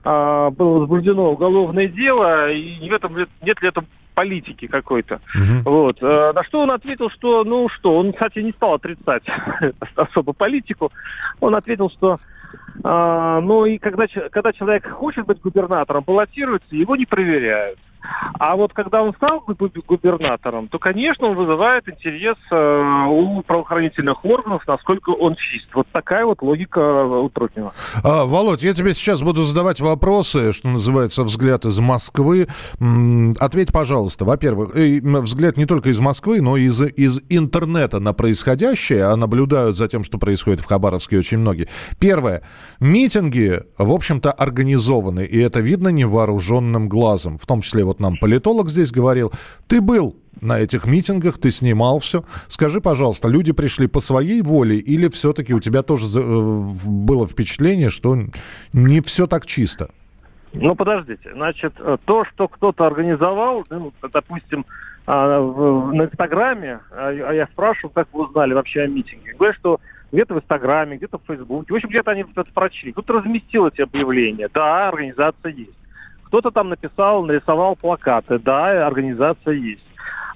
а, 0.03 0.49
было 0.49 0.79
возбуждено 0.79 1.31
уголовное 1.31 1.87
дело, 1.87 2.51
и 2.51 2.89
в 2.89 2.93
этом 2.93 3.15
нет 3.41 3.61
ли 3.61 3.67
это 3.69 3.83
политики 4.15 4.67
какой-то. 4.67 5.19
Мгм. 5.35 5.61
Вот. 5.63 5.97
Э, 6.01 6.31
На 6.33 6.43
что 6.43 6.61
он 6.61 6.71
ответил, 6.71 7.09
что, 7.09 7.43
ну 7.43 7.69
что, 7.69 7.97
он, 7.97 8.13
кстати, 8.13 8.39
не 8.39 8.51
стал 8.51 8.73
отрицать 8.75 9.23
особо 9.95 10.33
политику. 10.33 10.91
Он 11.39 11.55
ответил, 11.55 11.89
что 11.89 12.19
а, 12.83 13.41
ну 13.41 13.65
и 13.65 13.77
когда, 13.77 14.05
когда 14.31 14.53
человек 14.53 14.88
хочет 14.89 15.25
быть 15.25 15.41
губернатором, 15.41 16.03
баллотируется, 16.03 16.75
его 16.75 16.95
не 16.95 17.05
проверяют. 17.05 17.79
А 18.39 18.55
вот 18.55 18.74
когда 18.74 19.01
он 19.01 19.13
стал 19.13 19.43
губернатором, 19.88 20.67
то, 20.67 20.79
конечно, 20.79 21.27
он 21.27 21.35
вызывает 21.35 21.88
интерес 21.88 22.35
э, 22.51 23.05
у 23.09 23.41
правоохранительных 23.43 24.25
органов, 24.25 24.63
насколько 24.67 25.12
он 25.12 25.35
чист. 25.35 25.67
Вот 25.74 25.88
такая 25.91 26.25
вот 26.25 26.41
логика 26.41 27.05
у 27.05 27.29
Трутнева. 27.29 27.74
А, 28.03 28.25
Володь, 28.25 28.62
я 28.63 28.74
тебе 28.74 28.93
сейчас 28.93 29.21
буду 29.21 29.43
задавать 29.43 29.79
вопросы, 29.79 30.53
что 30.53 30.67
называется, 30.67 31.24
взгляд 31.24 31.65
из 31.65 31.79
Москвы. 31.79 32.47
Ответь, 33.39 33.71
пожалуйста. 33.71 34.25
Во-первых, 34.25 34.75
взгляд 34.75 35.57
не 35.57 35.65
только 35.65 35.89
из 35.89 36.00
Москвы, 36.00 36.41
но 36.41 36.57
и 36.57 36.65
из, 36.65 36.81
из 36.81 37.21
интернета 37.29 38.00
на 38.00 38.13
происходящее, 38.13 39.05
а 39.05 39.15
наблюдают 39.15 39.75
за 39.75 39.88
тем, 39.88 40.03
что 40.03 40.17
происходит 40.17 40.59
в 40.59 40.65
Хабаровске 40.65 41.17
очень 41.17 41.38
многие. 41.38 41.67
Первое. 42.00 42.41
Митинги, 42.79 43.62
в 43.77 43.91
общем-то, 43.91 44.31
организованы, 44.31 45.25
и 45.25 45.39
это 45.39 45.62
видно 45.62 45.89
невооруженным 45.89 46.89
глазом. 46.89 47.38
В 47.38 47.45
том 47.45 47.62
числе 47.62 47.83
вот 47.83 47.94
нам 47.99 48.15
политолог 48.17 48.69
здесь 48.69 48.91
говорил, 48.91 49.31
ты 49.67 49.81
был 49.81 50.15
на 50.41 50.59
этих 50.59 50.85
митингах, 50.85 51.37
ты 51.37 51.51
снимал 51.51 51.99
все. 51.99 52.23
Скажи, 52.47 52.81
пожалуйста, 52.81 53.27
люди 53.27 53.51
пришли 53.51 53.87
по 53.87 53.99
своей 53.99 54.41
воле 54.41 54.77
или 54.77 55.07
все-таки 55.09 55.53
у 55.53 55.59
тебя 55.59 55.81
тоже 55.81 56.05
э, 56.19 56.61
было 56.85 57.25
впечатление, 57.27 57.89
что 57.89 58.17
не 58.73 59.01
все 59.01 59.27
так 59.27 59.45
чисто? 59.45 59.89
Ну, 60.53 60.75
подождите. 60.75 61.31
Значит, 61.33 61.73
э, 61.79 61.97
то, 62.05 62.25
что 62.25 62.47
кто-то 62.47 62.85
организовал, 62.85 63.65
ну, 63.69 63.91
допустим, 64.11 64.65
а, 65.07 65.39
на 65.39 66.03
Инстаграме, 66.05 66.79
а, 66.91 67.09
а 67.09 67.33
я 67.33 67.45
спрашивал, 67.47 67.91
как 67.91 68.07
вы 68.11 68.25
узнали 68.25 68.53
вообще 68.53 68.81
о 68.81 68.87
митинге. 68.87 69.33
Говорят, 69.33 69.57
что 69.57 69.79
где-то 70.11 70.33
в 70.33 70.37
Инстаграме, 70.37 70.97
где-то 70.97 71.19
в 71.19 71.23
Фейсбуке. 71.27 71.73
В 71.73 71.75
общем, 71.75 71.89
где-то 71.89 72.11
они 72.11 72.25
это 72.35 72.45
прочли. 72.53 72.91
Кто-то 72.91 73.13
разместил 73.13 73.67
эти 73.67 73.81
объявления. 73.81 74.49
Да, 74.53 74.87
организация 74.87 75.51
есть. 75.51 75.77
Кто-то 76.25 76.51
там 76.51 76.70
написал, 76.70 77.24
нарисовал 77.24 77.75
плакаты. 77.75 78.39
Да, 78.39 78.86
организация 78.86 79.53
есть. 79.53 79.86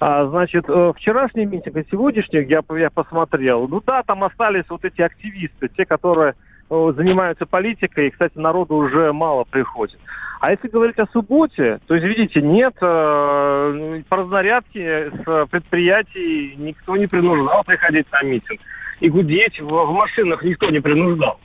А, 0.00 0.26
значит, 0.26 0.64
э, 0.66 0.92
вчерашний 0.96 1.44
митинг 1.44 1.76
и 1.76 1.86
сегодняшний, 1.90 2.44
я, 2.44 2.62
я 2.78 2.88
посмотрел, 2.88 3.68
ну 3.68 3.82
да, 3.86 4.02
там 4.02 4.24
остались 4.24 4.64
вот 4.70 4.82
эти 4.82 5.02
активисты, 5.02 5.68
те, 5.68 5.84
которые 5.84 6.34
э, 6.70 6.92
занимаются 6.96 7.44
политикой, 7.44 8.08
и, 8.08 8.10
кстати, 8.10 8.38
народу 8.38 8.76
уже 8.76 9.12
мало 9.12 9.44
приходит. 9.44 9.98
А 10.40 10.52
если 10.52 10.68
говорить 10.68 10.98
о 10.98 11.06
субботе, 11.08 11.80
то 11.86 11.94
есть, 11.94 12.06
видите, 12.06 12.40
нет 12.40 12.74
э, 12.80 14.02
по 14.08 14.16
разнарядке 14.16 15.10
с 15.10 15.46
предприятий 15.50 16.54
никто 16.56 16.96
не 16.96 17.06
принуждал 17.06 17.62
приходить 17.62 18.10
на 18.10 18.22
митинг. 18.22 18.58
И 19.00 19.10
гудеть 19.10 19.60
в, 19.60 19.66
в 19.68 19.92
машинах 19.92 20.42
никто 20.42 20.70
не 20.70 20.80
принуждал. 20.80 21.38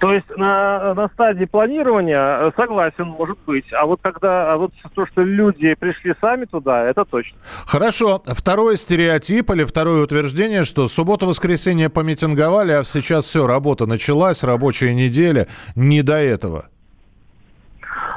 То 0.00 0.14
есть 0.14 0.30
на, 0.34 0.94
на 0.94 1.08
стадии 1.08 1.44
планирования 1.44 2.48
э, 2.48 2.52
согласен, 2.56 3.04
может 3.04 3.38
быть. 3.46 3.66
А 3.72 3.84
вот 3.84 4.00
когда 4.00 4.54
а 4.54 4.56
вот 4.56 4.72
то, 4.94 5.04
что 5.06 5.22
люди 5.22 5.74
пришли 5.74 6.14
сами 6.22 6.46
туда, 6.46 6.86
это 6.86 7.04
точно. 7.04 7.36
Хорошо. 7.66 8.22
Второй 8.24 8.78
стереотип 8.78 9.50
или 9.50 9.62
второе 9.64 10.02
утверждение, 10.02 10.64
что 10.64 10.88
субботу-воскресенье 10.88 11.90
помитинговали, 11.90 12.72
а 12.72 12.82
сейчас 12.82 13.26
все, 13.26 13.46
работа 13.46 13.84
началась, 13.84 14.42
рабочая 14.42 14.94
неделя. 14.94 15.48
Не 15.76 16.00
до 16.00 16.14
этого. 16.14 16.70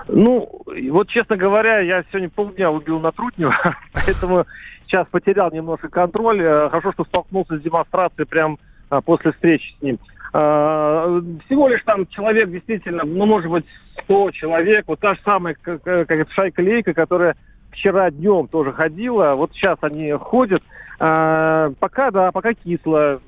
Ну, 0.07 0.63
вот, 0.89 1.09
честно 1.09 1.35
говоря, 1.35 1.79
я 1.79 2.05
сегодня 2.09 2.29
полдня 2.29 2.71
убил 2.71 3.01
на 3.01 3.11
Трутнева, 3.11 3.75
поэтому 3.93 4.45
сейчас 4.85 5.05
потерял 5.11 5.51
немножко 5.51 5.89
контроль. 5.89 6.41
Э, 6.41 6.69
хорошо, 6.69 6.93
что 6.93 7.03
столкнулся 7.03 7.57
с 7.57 7.61
демонстрацией 7.61 8.25
прямо 8.25 8.55
а, 8.55 8.72
после 9.01 9.31
встречи 9.31 9.75
с 9.77 9.81
ним. 9.81 9.99
А, 10.33 11.21
всего 11.45 11.67
лишь 11.67 11.83
там 11.83 12.07
человек 12.07 12.49
действительно, 12.49 13.03
ну, 13.05 13.25
может 13.25 13.49
быть, 13.51 13.65
100 14.03 14.31
человек, 14.31 14.85
вот 14.87 14.99
та 14.99 15.13
же 15.13 15.21
самая 15.23 15.55
как, 15.61 15.83
как 15.83 16.31
шайка-лейка, 16.31 16.93
которая 16.93 17.35
вчера 17.71 18.09
днем 18.09 18.47
тоже 18.47 18.73
ходила, 18.73 19.35
вот 19.35 19.53
сейчас 19.53 19.77
они 19.81 20.11
ходят. 20.13 20.63
А, 20.99 21.71
пока, 21.79 22.11
да, 22.11 22.31
пока 22.31 22.53
кисло. 22.53 23.21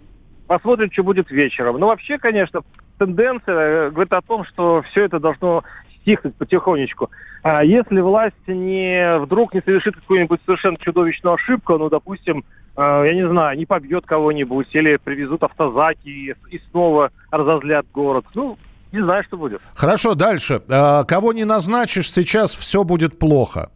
Посмотрим, 0.47 0.91
что 0.91 1.03
будет 1.03 1.31
вечером. 1.31 1.79
Но 1.79 1.87
вообще, 1.87 2.19
конечно, 2.19 2.61
тенденция 2.99 3.87
э, 3.87 3.89
говорит 3.89 4.13
о 4.13 4.21
том, 4.21 4.45
что 4.45 4.83
все 4.83 5.05
это 5.05 5.19
должно 5.19 5.63
стихнуть 6.01 6.35
потихонечку. 6.35 7.09
А 7.41 7.63
если 7.63 7.99
власть 7.99 8.35
не 8.45 9.17
вдруг 9.17 9.55
не 9.55 9.61
совершит 9.61 9.95
какую-нибудь 9.95 10.39
совершенно 10.45 10.77
чудовищную 10.77 11.33
ошибку, 11.33 11.79
ну, 11.79 11.89
допустим, 11.89 12.43
Э, 12.43 12.64
я 12.77 13.13
не 13.13 13.27
знаю, 13.27 13.57
не 13.57 13.65
побьет 13.65 14.05
кого-нибудь 14.05 14.67
или 14.73 14.97
привезут 14.97 15.43
автозаки 15.43 16.09
и, 16.09 16.35
и 16.49 16.61
снова 16.71 17.11
разозлят 17.31 17.85
город. 17.93 18.25
Ну, 18.35 18.57
не 18.91 19.01
знаю, 19.01 19.23
что 19.23 19.37
будет. 19.37 19.61
Хорошо, 19.75 20.15
дальше. 20.15 20.61
А, 20.69 21.03
кого 21.03 21.33
не 21.33 21.45
назначишь, 21.45 22.11
сейчас 22.11 22.55
все 22.55 22.83
будет 22.83 23.19
плохо. 23.19 23.69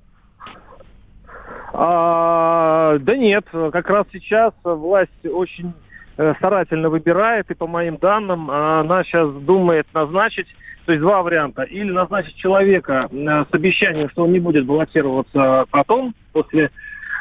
А, 1.74 2.98
да 3.00 3.16
нет, 3.16 3.46
как 3.52 3.90
раз 3.90 4.08
сейчас 4.12 4.54
власть 4.64 5.26
очень 5.26 5.74
э, 6.18 6.34
старательно 6.38 6.90
выбирает, 6.90 7.52
и 7.52 7.54
по 7.54 7.68
моим 7.68 7.98
данным, 7.98 8.50
она 8.50 9.04
сейчас 9.04 9.30
думает 9.32 9.88
назначить, 9.94 10.48
то 10.86 10.94
есть 10.94 11.02
два 11.02 11.22
варианта. 11.22 11.64
Или 11.64 11.92
назначить 11.92 12.36
человека 12.36 13.08
э, 13.12 13.46
с 13.50 13.54
обещанием, 13.54 14.10
что 14.10 14.24
он 14.24 14.34
не 14.34 14.40
будет 14.40 14.66
баллотироваться 14.66 15.66
потом, 15.70 16.16
после 16.34 16.66
Э, 16.66 16.70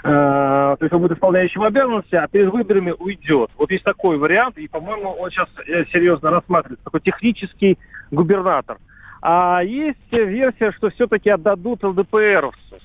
то 0.03 0.79
есть 0.81 0.93
он 0.93 1.01
будет 1.01 1.13
исполняющим 1.13 1.63
обязанности, 1.63 2.15
а 2.15 2.29
перед 2.29 2.51
выборами 2.51 2.95
уйдет. 2.97 3.51
Вот 3.57 3.71
есть 3.71 3.85
такой 3.85 4.17
вариант, 4.17 4.57
и, 4.59 4.69
по-моему, 4.69 5.11
он 5.11 5.31
сейчас 5.31 5.49
э, 5.67 5.85
серьезно 5.93 6.31
рассматривается, 6.31 6.85
такой 6.85 7.01
технический 7.01 7.79
губернатор. 8.11 8.79
А 9.21 9.61
есть 9.65 9.99
версия, 10.13 10.73
что 10.73 10.91
все-таки 10.91 11.31
отдадут 11.31 11.83
ЛДПРовцу. 11.83 12.79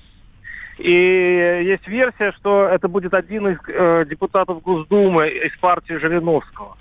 И 0.78 0.90
есть 1.64 1.86
версия, 1.86 2.32
что 2.32 2.66
это 2.66 2.88
будет 2.88 3.14
один 3.14 3.46
из 3.48 3.58
э, 3.68 4.04
депутатов 4.10 4.60
Госдумы 4.62 5.28
из 5.28 5.56
партии 5.58 5.94
Жириновского. 5.94 6.76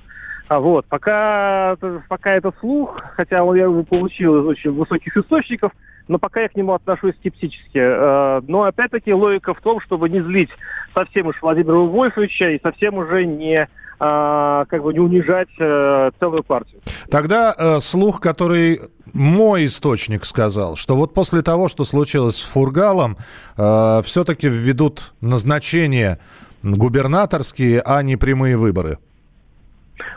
А 0.48 0.60
вот, 0.60 0.86
пока, 0.88 1.78
пока 2.10 2.34
это 2.34 2.52
слух, 2.60 3.00
хотя 3.16 3.38
я 3.38 3.64
его 3.64 3.84
получил 3.84 4.42
из 4.42 4.46
очень 4.46 4.72
высоких 4.72 5.16
источников, 5.16 5.72
но 6.08 6.18
пока 6.20 6.42
я 6.42 6.50
к 6.50 6.56
нему 6.56 6.74
отношусь 6.74 7.16
скептически. 7.16 7.78
Э, 7.78 8.42
но 8.48 8.64
опять-таки 8.64 9.14
логика 9.14 9.54
в 9.54 9.62
том, 9.62 9.80
чтобы 9.82 10.10
не 10.10 10.22
злить 10.22 10.50
совсем 10.94 11.28
уж 11.28 11.42
Владимира 11.42 11.78
Вольфовича 11.78 12.50
и 12.50 12.62
совсем 12.62 12.96
уже 12.96 13.26
не 13.26 13.68
а, 14.06 14.66
как 14.66 14.84
бы 14.84 14.94
не 14.94 15.00
унижать 15.00 15.48
э, 15.60 16.12
целую 16.20 16.44
партию. 16.44 16.82
Тогда 17.10 17.56
э, 17.58 17.80
слух, 17.80 18.20
который 18.20 18.82
мой 19.14 19.66
источник 19.66 20.26
сказал, 20.26 20.76
что 20.76 20.96
вот 20.96 21.14
после 21.14 21.42
того, 21.42 21.70
что 21.70 21.86
случилось 21.86 22.36
с 22.36 22.44
Фургалом, 22.44 23.16
э, 23.58 24.02
все-таки 24.04 24.50
введут 24.50 25.14
назначение 25.22 26.20
губернаторские, 26.64 27.82
а 27.86 28.02
не 28.04 28.18
прямые 28.18 28.58
выборы. 28.58 28.98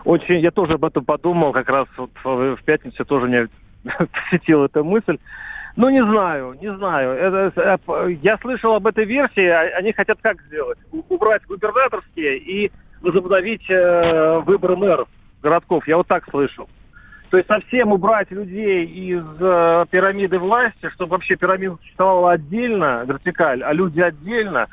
Очень, 0.04 0.40
я 0.40 0.50
тоже 0.50 0.74
об 0.74 0.84
этом 0.84 1.04
подумал, 1.04 1.52
как 1.52 1.68
раз 1.68 1.86
вот 1.96 2.10
в 2.24 2.58
пятницу 2.64 3.04
тоже 3.04 3.28
меня 3.28 3.46
посетила 4.30 4.64
эта 4.64 4.82
мысль. 4.82 5.18
Ну, 5.76 5.90
не 5.90 6.02
знаю, 6.02 6.56
не 6.60 6.74
знаю. 6.74 7.10
Это, 7.12 8.06
я 8.22 8.38
слышал 8.38 8.74
об 8.74 8.86
этой 8.86 9.04
версии. 9.04 9.46
А 9.46 9.76
они 9.76 9.92
хотят 9.92 10.18
как 10.22 10.40
сделать? 10.42 10.78
Убрать 10.90 11.44
губернаторские 11.46 12.38
и 12.38 12.72
возобновить 13.02 13.68
э, 13.68 14.40
выборы 14.40 14.76
мэров 14.76 15.08
городков. 15.42 15.86
Я 15.86 15.98
вот 15.98 16.06
так 16.06 16.28
слышал. 16.30 16.66
То 17.30 17.36
есть 17.36 17.48
совсем 17.48 17.92
убрать 17.92 18.30
людей 18.30 18.86
из 18.86 19.22
э, 19.38 19.84
пирамиды 19.90 20.38
власти, 20.38 20.88
чтобы 20.94 21.12
вообще 21.12 21.36
пирамида 21.36 21.76
существовала 21.82 22.32
отдельно, 22.32 23.04
вертикаль, 23.06 23.62
а 23.62 23.74
люди 23.74 24.00
отдельно. 24.00 24.68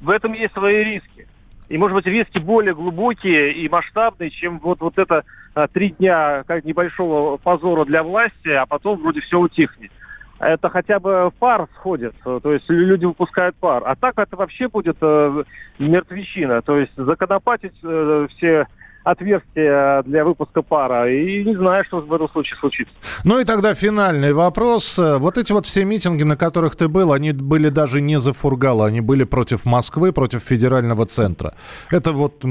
В 0.00 0.08
этом 0.08 0.32
есть 0.32 0.54
свои 0.54 0.84
риски. 0.84 1.28
И, 1.68 1.76
может 1.76 1.96
быть, 1.96 2.06
риски 2.06 2.38
более 2.38 2.74
глубокие 2.74 3.52
и 3.52 3.68
масштабные, 3.68 4.30
чем 4.30 4.58
вот, 4.60 4.80
вот 4.80 4.96
это 4.98 5.24
а, 5.52 5.66
три 5.66 5.90
дня 5.90 6.44
как 6.46 6.64
небольшого 6.64 7.36
позора 7.38 7.84
для 7.84 8.04
власти, 8.04 8.48
а 8.48 8.64
потом 8.66 9.02
вроде 9.02 9.20
все 9.20 9.38
утихнет 9.38 9.90
это 10.38 10.68
хотя 10.68 10.98
бы 10.98 11.30
пар 11.38 11.68
сходит, 11.76 12.14
то 12.22 12.52
есть 12.52 12.68
люди 12.68 13.04
выпускают 13.04 13.56
пар. 13.56 13.82
А 13.86 13.96
так 13.96 14.18
это 14.18 14.36
вообще 14.36 14.68
будет 14.68 14.98
э, 15.00 15.44
мертвечина, 15.78 16.62
то 16.62 16.78
есть 16.78 16.92
законопатить 16.96 17.76
э, 17.82 18.26
все 18.30 18.66
отверстия 19.06 20.02
для 20.02 20.24
выпуска 20.24 20.62
пара. 20.62 21.08
И 21.08 21.44
не 21.44 21.54
знаю, 21.54 21.84
что 21.84 22.00
в 22.00 22.12
этом 22.12 22.28
случае 22.28 22.58
случится. 22.58 22.92
Ну 23.22 23.38
и 23.38 23.44
тогда 23.44 23.72
финальный 23.72 24.32
вопрос. 24.32 24.98
Вот 24.98 25.38
эти 25.38 25.52
вот 25.52 25.64
все 25.64 25.84
митинги, 25.84 26.24
на 26.24 26.36
которых 26.36 26.74
ты 26.74 26.88
был, 26.88 27.12
они 27.12 27.30
были 27.30 27.68
даже 27.68 28.00
не 28.00 28.18
за 28.18 28.32
Фургала, 28.32 28.86
они 28.86 29.00
были 29.00 29.22
против 29.22 29.64
Москвы, 29.64 30.12
против 30.12 30.42
федерального 30.42 31.06
центра. 31.06 31.54
Это 31.90 32.12
вот, 32.12 32.44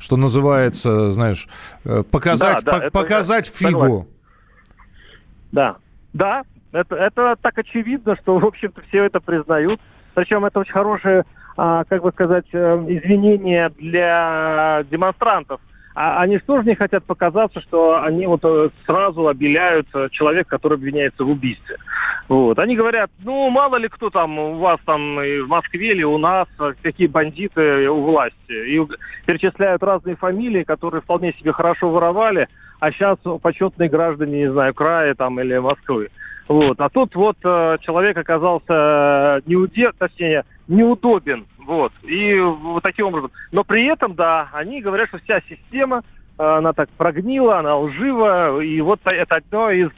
что 0.00 0.16
называется, 0.16 1.12
знаешь, 1.12 1.48
э, 1.84 2.02
показать, 2.02 2.64
да, 2.64 2.72
да, 2.72 2.90
по- 2.90 3.02
показать 3.02 3.48
это, 3.48 3.56
фигу. 3.56 3.80
Согласен. 3.80 4.06
Да, 5.52 5.76
да, 6.12 6.42
это, 6.72 6.96
это 6.96 7.36
так 7.40 7.58
очевидно, 7.58 8.16
что, 8.16 8.38
в 8.38 8.44
общем-то, 8.44 8.82
все 8.88 9.04
это 9.04 9.20
признают. 9.20 9.80
Причем 10.14 10.44
это 10.44 10.60
очень 10.60 10.72
хорошее, 10.72 11.24
а, 11.56 11.84
как 11.84 12.02
бы 12.02 12.10
сказать, 12.10 12.46
э, 12.52 12.84
извинение 12.88 13.70
для 13.70 14.84
демонстрантов. 14.90 15.60
А 15.94 16.20
они 16.20 16.38
что 16.38 16.58
же 16.58 16.68
не 16.68 16.76
хотят 16.76 17.04
показаться, 17.04 17.60
что 17.60 18.02
они 18.02 18.26
вот 18.26 18.40
э, 18.44 18.70
сразу 18.86 19.26
обеляют 19.26 19.88
человека, 20.12 20.50
который 20.50 20.74
обвиняется 20.74 21.24
в 21.24 21.30
убийстве. 21.30 21.76
Вот. 22.28 22.60
Они 22.60 22.76
говорят, 22.76 23.10
ну, 23.24 23.50
мало 23.50 23.76
ли 23.76 23.88
кто 23.88 24.08
там 24.08 24.38
у 24.38 24.58
вас 24.58 24.78
там 24.86 25.20
и 25.20 25.40
в 25.40 25.48
Москве 25.48 25.90
или 25.90 26.04
у 26.04 26.16
нас, 26.16 26.46
какие 26.80 27.08
бандиты 27.08 27.90
у 27.90 28.02
власти. 28.02 28.36
И 28.52 28.80
перечисляют 29.26 29.82
разные 29.82 30.14
фамилии, 30.14 30.62
которые 30.62 31.02
вполне 31.02 31.32
себе 31.32 31.52
хорошо 31.52 31.90
воровали, 31.90 32.48
а 32.78 32.92
сейчас 32.92 33.18
почетные 33.42 33.88
граждане, 33.88 34.38
не 34.38 34.52
знаю, 34.52 34.74
края 34.74 35.14
там 35.14 35.40
или 35.40 35.58
Москвы. 35.58 36.08
Вот. 36.50 36.80
А 36.80 36.88
тут 36.88 37.14
вот 37.14 37.36
э, 37.44 37.78
человек 37.80 38.16
оказался 38.16 39.40
неудел, 39.46 39.92
точнее, 39.96 40.44
неудобен. 40.66 41.46
Вот. 41.58 41.92
И 42.02 42.40
вот 42.40 42.82
таким 42.82 43.06
образом. 43.06 43.30
Но 43.52 43.62
при 43.62 43.84
этом, 43.86 44.16
да, 44.16 44.48
они 44.52 44.80
говорят, 44.82 45.10
что 45.10 45.18
вся 45.18 45.40
система 45.48 46.02
она 46.40 46.72
так 46.72 46.88
прогнила, 46.96 47.58
она 47.58 47.76
лжива, 47.76 48.60
и 48.60 48.80
вот 48.80 49.00
это 49.04 49.36
одно 49.36 49.70
из 49.70 49.90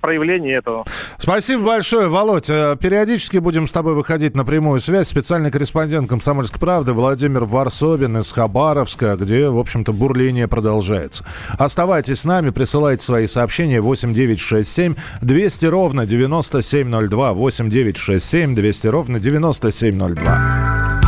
проявлений 0.00 0.52
этого. 0.52 0.84
Спасибо 1.18 1.64
большое, 1.64 2.08
Володь. 2.08 2.48
Э, 2.48 2.76
периодически 2.80 3.38
будем 3.38 3.68
с 3.68 3.72
тобой 3.72 3.94
выходить 3.94 4.34
на 4.34 4.44
прямую 4.44 4.80
связь. 4.80 5.08
Специальный 5.08 5.50
корреспондент 5.50 6.08
«Комсомольской 6.08 6.58
правды» 6.58 6.92
Владимир 6.92 7.44
Варсобин 7.44 8.16
из 8.18 8.32
Хабаровска, 8.32 9.16
где, 9.16 9.48
в 9.48 9.58
общем-то, 9.58 9.92
бурление 9.92 10.48
продолжается. 10.48 11.24
Оставайтесь 11.58 12.20
с 12.20 12.24
нами, 12.24 12.50
присылайте 12.50 13.04
свои 13.04 13.26
сообщения 13.26 13.80
8967 13.80 14.94
200 15.20 15.66
ровно 15.66 16.06
9702 16.06 17.32
8967 17.34 18.54
200 18.54 18.86
ровно 18.86 19.20
9702. 19.20 21.00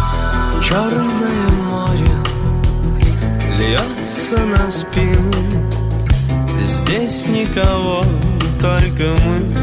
Черная 0.62 1.25
льется 3.66 4.38
на 4.38 4.70
спину. 4.70 5.33
Здесь 6.62 7.26
никого, 7.26 8.05
только 8.61 9.14
мы 9.24 9.55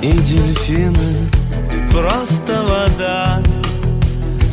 И 0.00 0.12
дельфины, 0.12 1.30
просто 1.90 2.62
вода 2.62 3.42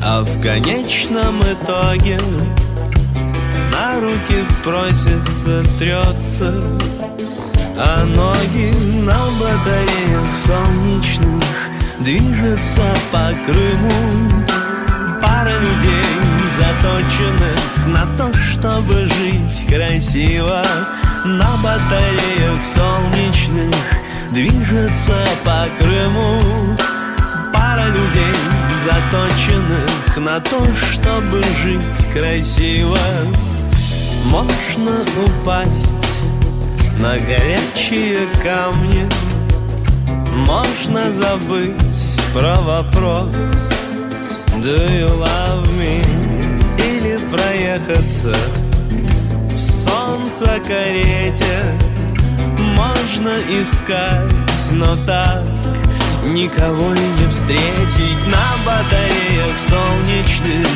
А 0.03 0.21
в 0.23 0.41
конечном 0.41 1.41
итоге 1.41 2.19
На 3.71 3.99
руки 3.99 4.47
просится, 4.63 5.63
трется 5.79 6.61
А 7.77 8.05
ноги 8.05 8.73
на 9.03 9.17
батареях 9.39 10.35
солнечных 10.35 11.71
Движется 11.99 12.93
по 13.11 13.31
Крыму. 13.45 14.45
Пара 15.21 15.59
людей, 15.59 16.20
заточенных 16.61 17.87
на 17.87 18.05
то, 18.17 18.33
чтобы 18.33 19.05
жить 19.05 19.67
красиво 19.67 20.63
На 21.25 21.49
батареях 21.57 22.63
солнечных 22.63 23.75
движется 24.31 25.25
по 25.43 25.65
Крыму 25.79 26.41
Пара 27.53 27.87
людей, 27.87 28.35
заточенных 28.75 30.17
на 30.17 30.39
то, 30.39 30.61
чтобы 30.91 31.41
жить 31.63 32.07
красиво 32.13 32.97
Можно 34.25 34.91
упасть 35.25 36.07
на 36.99 37.17
горячие 37.17 38.27
камни 38.43 39.09
Можно 40.45 41.11
забыть 41.11 42.19
про 42.33 42.55
вопрос 42.61 43.35
Do 44.61 44.77
you 44.91 45.09
love 45.17 45.67
me? 45.79 46.40
Проехаться 47.51 48.33
В 49.49 49.59
солнце 49.59 50.59
карете 50.65 51.63
Можно 52.59 53.33
искать, 53.49 54.71
но 54.71 54.95
так 55.05 55.43
Никого 56.25 56.93
и 56.93 56.99
не 57.19 57.27
встретить. 57.27 58.27
На 58.27 58.47
батареях 58.65 59.57
солнечных 59.57 60.67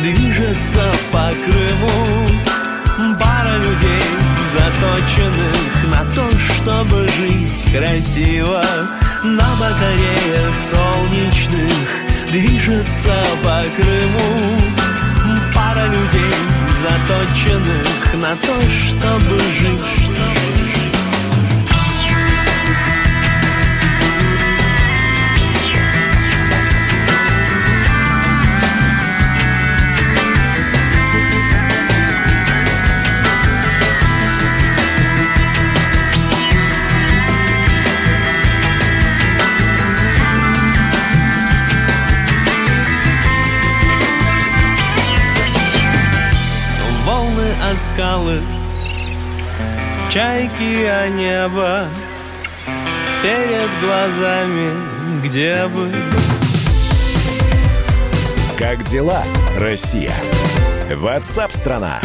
Движется 0.00 0.92
по 1.12 1.30
Крыму 1.44 3.14
Пара 3.20 3.56
людей, 3.58 4.02
заточенных 4.44 5.86
На 5.86 6.04
то, 6.14 6.28
чтобы 6.38 7.06
жить 7.18 7.72
красиво. 7.72 8.64
На 9.22 9.48
батареях 9.60 10.54
солнечных 10.60 12.32
Движется 12.32 13.24
по 13.44 13.62
Крыму 13.76 14.85
пара 15.76 15.86
людей, 15.88 16.34
заточенных 16.82 18.14
на 18.14 18.34
то, 18.36 18.54
чтобы 18.70 19.38
жить. 19.38 20.55
Скалы 47.96 48.42
Чайки, 50.10 50.84
а 50.84 51.08
небо 51.08 51.88
Перед 53.22 53.70
глазами, 53.80 54.70
где 55.22 55.66
бы 55.66 55.90
Как 58.58 58.84
дела, 58.84 59.22
Россия? 59.56 60.12
Ватсап-страна! 60.94 62.00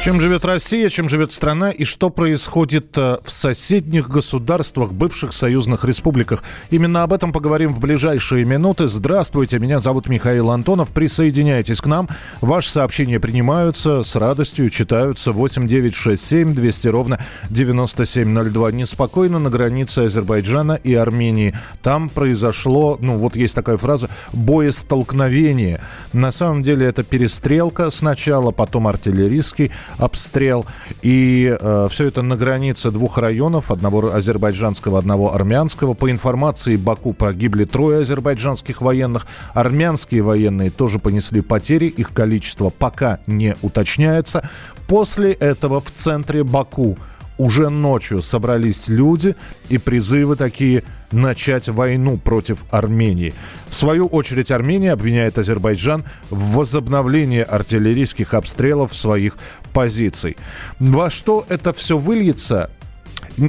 Чем 0.00 0.20
живет 0.20 0.44
Россия, 0.44 0.88
чем 0.88 1.08
живет 1.08 1.32
страна 1.32 1.72
и 1.72 1.82
что 1.82 2.08
происходит 2.08 2.96
э, 2.96 3.18
в 3.24 3.30
соседних 3.30 4.08
государствах, 4.08 4.92
бывших 4.92 5.32
союзных 5.32 5.84
республиках. 5.84 6.44
Именно 6.70 7.02
об 7.02 7.12
этом 7.12 7.32
поговорим 7.32 7.74
в 7.74 7.80
ближайшие 7.80 8.44
минуты. 8.44 8.86
Здравствуйте, 8.86 9.58
меня 9.58 9.80
зовут 9.80 10.08
Михаил 10.08 10.50
Антонов. 10.52 10.90
Присоединяйтесь 10.90 11.80
к 11.80 11.86
нам. 11.86 12.08
Ваши 12.40 12.70
сообщения 12.70 13.18
принимаются 13.18 14.04
с 14.04 14.14
радостью, 14.14 14.70
читаются 14.70 15.32
8967 15.32 16.54
200 16.54 16.88
ровно 16.88 17.18
9702. 17.50 18.70
Неспокойно 18.70 19.40
на 19.40 19.50
границе 19.50 20.06
Азербайджана 20.06 20.74
и 20.74 20.94
Армении. 20.94 21.54
Там 21.82 22.08
произошло, 22.08 22.98
ну 23.00 23.18
вот 23.18 23.34
есть 23.34 23.56
такая 23.56 23.76
фраза, 23.76 24.08
боестолкновение. 24.32 25.80
На 26.12 26.30
самом 26.30 26.62
деле 26.62 26.86
это 26.86 27.02
перестрелка 27.02 27.90
сначала, 27.90 28.52
потом 28.52 28.86
артиллерийский 28.86 29.72
обстрел. 29.96 30.66
И 31.02 31.56
э, 31.58 31.88
все 31.90 32.06
это 32.06 32.22
на 32.22 32.36
границе 32.36 32.90
двух 32.90 33.18
районов, 33.18 33.70
одного 33.70 34.12
азербайджанского, 34.12 34.98
одного 34.98 35.34
армянского. 35.34 35.94
По 35.94 36.10
информации 36.10 36.76
Баку 36.76 37.12
погибли 37.12 37.64
трое 37.64 38.00
азербайджанских 38.00 38.80
военных. 38.80 39.26
Армянские 39.54 40.22
военные 40.22 40.70
тоже 40.70 40.98
понесли 40.98 41.40
потери, 41.40 41.86
их 41.86 42.12
количество 42.12 42.70
пока 42.70 43.20
не 43.26 43.56
уточняется. 43.62 44.48
После 44.86 45.32
этого 45.32 45.80
в 45.80 45.90
центре 45.90 46.44
Баку 46.44 46.96
уже 47.38 47.70
ночью 47.70 48.20
собрались 48.20 48.88
люди 48.88 49.36
и 49.68 49.78
призывы 49.78 50.36
такие 50.36 50.82
начать 51.12 51.68
войну 51.68 52.18
против 52.18 52.64
Армении. 52.70 53.32
В 53.68 53.74
свою 53.74 54.06
очередь 54.06 54.50
Армения 54.50 54.92
обвиняет 54.92 55.38
Азербайджан 55.38 56.04
в 56.30 56.56
возобновлении 56.56 57.40
артиллерийских 57.40 58.34
обстрелов 58.34 58.94
своих 58.94 59.38
позиций. 59.68 60.36
Во 60.78 61.10
что 61.10 61.44
это 61.48 61.72
все 61.72 61.98
выльется, 61.98 62.70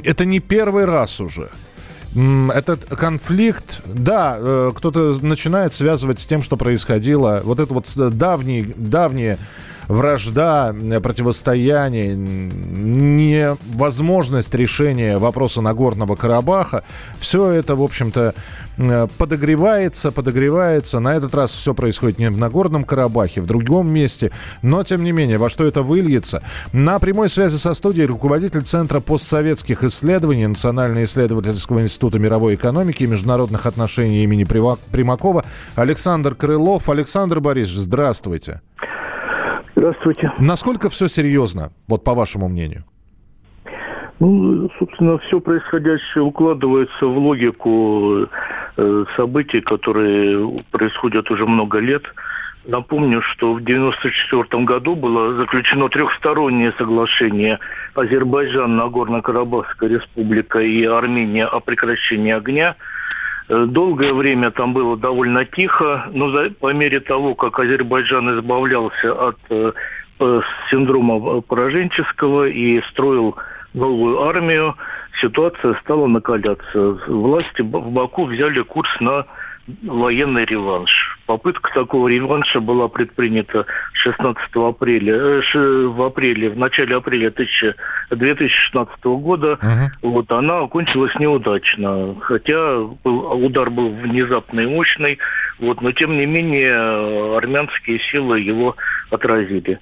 это 0.04 0.24
не 0.24 0.40
первый 0.40 0.84
раз 0.84 1.20
уже. 1.20 1.50
Этот 2.52 2.86
конфликт, 2.86 3.82
да, 3.86 4.36
э, 4.38 4.72
кто-то 4.74 5.16
начинает 5.22 5.72
связывать 5.72 6.18
с 6.18 6.26
тем, 6.26 6.42
что 6.42 6.56
происходило. 6.56 7.40
Вот 7.44 7.60
это 7.60 7.72
вот 7.72 7.86
давние, 8.16 8.64
давние 8.76 9.38
вражда, 9.90 10.74
противостояние, 11.02 12.14
невозможность 13.74 14.54
решения 14.54 15.18
вопроса 15.18 15.60
Нагорного 15.60 16.14
Карабаха, 16.14 16.84
все 17.18 17.50
это, 17.50 17.74
в 17.74 17.82
общем-то, 17.82 18.34
подогревается, 19.18 20.12
подогревается. 20.12 21.00
На 21.00 21.14
этот 21.16 21.34
раз 21.34 21.50
все 21.50 21.74
происходит 21.74 22.18
не 22.18 22.30
в 22.30 22.38
Нагорном 22.38 22.84
Карабахе, 22.84 23.42
в 23.42 23.46
другом 23.46 23.90
месте. 23.90 24.30
Но, 24.62 24.82
тем 24.84 25.04
не 25.04 25.12
менее, 25.12 25.36
во 25.36 25.50
что 25.50 25.64
это 25.64 25.82
выльется? 25.82 26.42
На 26.72 26.98
прямой 26.98 27.28
связи 27.28 27.56
со 27.56 27.74
студией 27.74 28.06
руководитель 28.06 28.62
Центра 28.62 29.00
постсоветских 29.00 29.84
исследований 29.84 30.46
Национального 30.46 31.04
исследовательского 31.04 31.82
института 31.82 32.18
мировой 32.18 32.54
экономики 32.54 33.02
и 33.02 33.06
международных 33.06 33.66
отношений 33.66 34.22
имени 34.22 34.44
Примакова 34.44 35.44
Александр 35.74 36.34
Крылов. 36.34 36.88
Александр 36.88 37.40
Борисович, 37.40 37.80
здравствуйте. 37.80 38.62
Здравствуйте. 39.80 40.30
Насколько 40.38 40.90
все 40.90 41.08
серьезно, 41.08 41.70
вот 41.88 42.04
по 42.04 42.12
вашему 42.12 42.48
мнению? 42.50 42.84
Ну, 44.18 44.68
собственно, 44.78 45.16
все 45.20 45.40
происходящее 45.40 46.22
укладывается 46.22 47.06
в 47.06 47.16
логику 47.16 48.28
э, 48.76 49.04
событий, 49.16 49.62
которые 49.62 50.62
происходят 50.70 51.30
уже 51.30 51.46
много 51.46 51.78
лет. 51.78 52.02
Напомню, 52.66 53.22
что 53.22 53.54
в 53.54 53.62
1994 53.62 54.64
году 54.64 54.96
было 54.96 55.36
заключено 55.36 55.88
трехстороннее 55.88 56.74
соглашение 56.76 57.58
Азербайджан, 57.94 58.76
Нагорно-Карабахская 58.76 59.88
республика 59.88 60.60
и 60.60 60.84
Армения 60.84 61.46
о 61.46 61.58
прекращении 61.60 62.32
огня. 62.32 62.76
Э, 63.50 63.66
долгое 63.66 64.12
время 64.14 64.52
там 64.52 64.72
было 64.72 64.96
довольно 64.96 65.44
тихо, 65.44 66.06
но 66.12 66.30
за, 66.30 66.50
по 66.50 66.72
мере 66.72 67.00
того, 67.00 67.34
как 67.34 67.58
Азербайджан 67.58 68.38
избавлялся 68.38 69.12
от 69.12 69.38
э, 69.50 69.72
синдрома 70.70 71.40
пораженческого 71.40 72.46
и 72.46 72.80
строил 72.90 73.34
новую 73.74 74.22
армию, 74.22 74.76
ситуация 75.20 75.74
стала 75.82 76.06
накаляться. 76.06 77.00
Власти 77.08 77.62
в 77.62 77.90
Баку 77.90 78.26
взяли 78.26 78.60
курс 78.62 78.88
на 79.00 79.26
военный 79.82 80.44
реванш. 80.44 81.18
Попытка 81.26 81.72
такого 81.72 82.08
реванша 82.08 82.60
была 82.60 82.88
предпринята 82.88 83.66
16 83.92 84.38
апреля, 84.56 85.14
э, 85.14 85.86
в 85.86 86.02
апреле, 86.02 86.50
в 86.50 86.58
начале 86.58 86.96
апреля 86.96 87.30
2016 87.30 89.04
года. 89.04 89.58
Uh-huh. 89.60 89.86
Вот 90.02 90.32
она 90.32 90.60
окончилась 90.60 91.14
неудачно, 91.16 92.16
хотя 92.20 92.80
был, 93.04 93.44
удар 93.44 93.70
был 93.70 93.90
внезапный 93.90 94.64
и 94.64 94.66
мощный, 94.66 95.18
вот, 95.58 95.80
но 95.82 95.92
тем 95.92 96.16
не 96.16 96.26
менее 96.26 97.36
армянские 97.36 98.00
силы 98.10 98.40
его 98.40 98.76
отразили. 99.10 99.78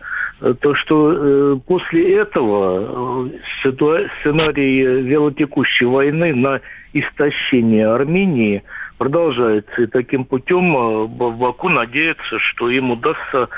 То, 0.60 0.74
что 0.74 1.12
э, 1.12 1.56
после 1.66 2.18
этого 2.18 3.26
э, 3.26 3.38
ситуа- 3.62 4.08
сценарий 4.20 4.82
велотекущей 4.82 5.86
войны 5.86 6.34
на 6.34 6.60
истощение 6.92 7.88
Армении– 7.88 8.62
продолжается. 8.98 9.82
И 9.82 9.86
таким 9.86 10.24
путем 10.24 10.76
э, 10.76 11.06
Баку 11.06 11.68
надеется, 11.68 12.38
что 12.38 12.68
им 12.68 12.90
удастся 12.90 13.48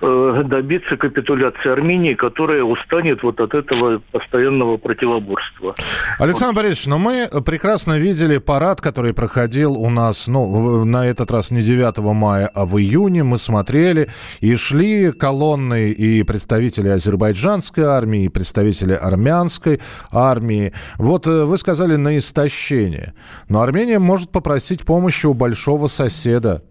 добиться 0.00 0.96
капитуляции 0.96 1.70
Армении, 1.70 2.14
которая 2.14 2.62
устанет 2.62 3.22
вот 3.22 3.40
от 3.40 3.54
этого 3.54 4.00
постоянного 4.12 4.76
противоборства. 4.76 5.74
Александр 6.18 6.54
вот. 6.54 6.62
Борисович, 6.62 6.86
но 6.86 6.98
мы 6.98 7.28
прекрасно 7.44 7.98
видели 7.98 8.38
парад, 8.38 8.80
который 8.80 9.12
проходил 9.12 9.74
у 9.74 9.90
нас, 9.90 10.28
ну, 10.28 10.84
на 10.84 11.06
этот 11.06 11.30
раз 11.30 11.50
не 11.50 11.62
9 11.62 11.98
мая, 12.14 12.48
а 12.54 12.64
в 12.64 12.78
июне. 12.78 13.24
Мы 13.24 13.38
смотрели, 13.38 14.08
и 14.40 14.54
шли 14.56 15.10
колонны 15.10 15.90
и 15.90 16.22
представители 16.22 16.88
азербайджанской 16.88 17.84
армии, 17.84 18.24
и 18.24 18.28
представители 18.28 18.92
армянской 18.92 19.80
армии. 20.12 20.72
Вот 20.96 21.26
э, 21.26 21.44
вы 21.44 21.58
сказали 21.58 21.96
на 21.96 22.16
истощение. 22.18 23.14
Но 23.48 23.62
Армения 23.62 23.98
может 23.98 24.30
попросить 24.30 24.84
помощи 24.84 25.26
у 25.26 25.34
большого 25.34 25.88
соседа. 25.88 26.62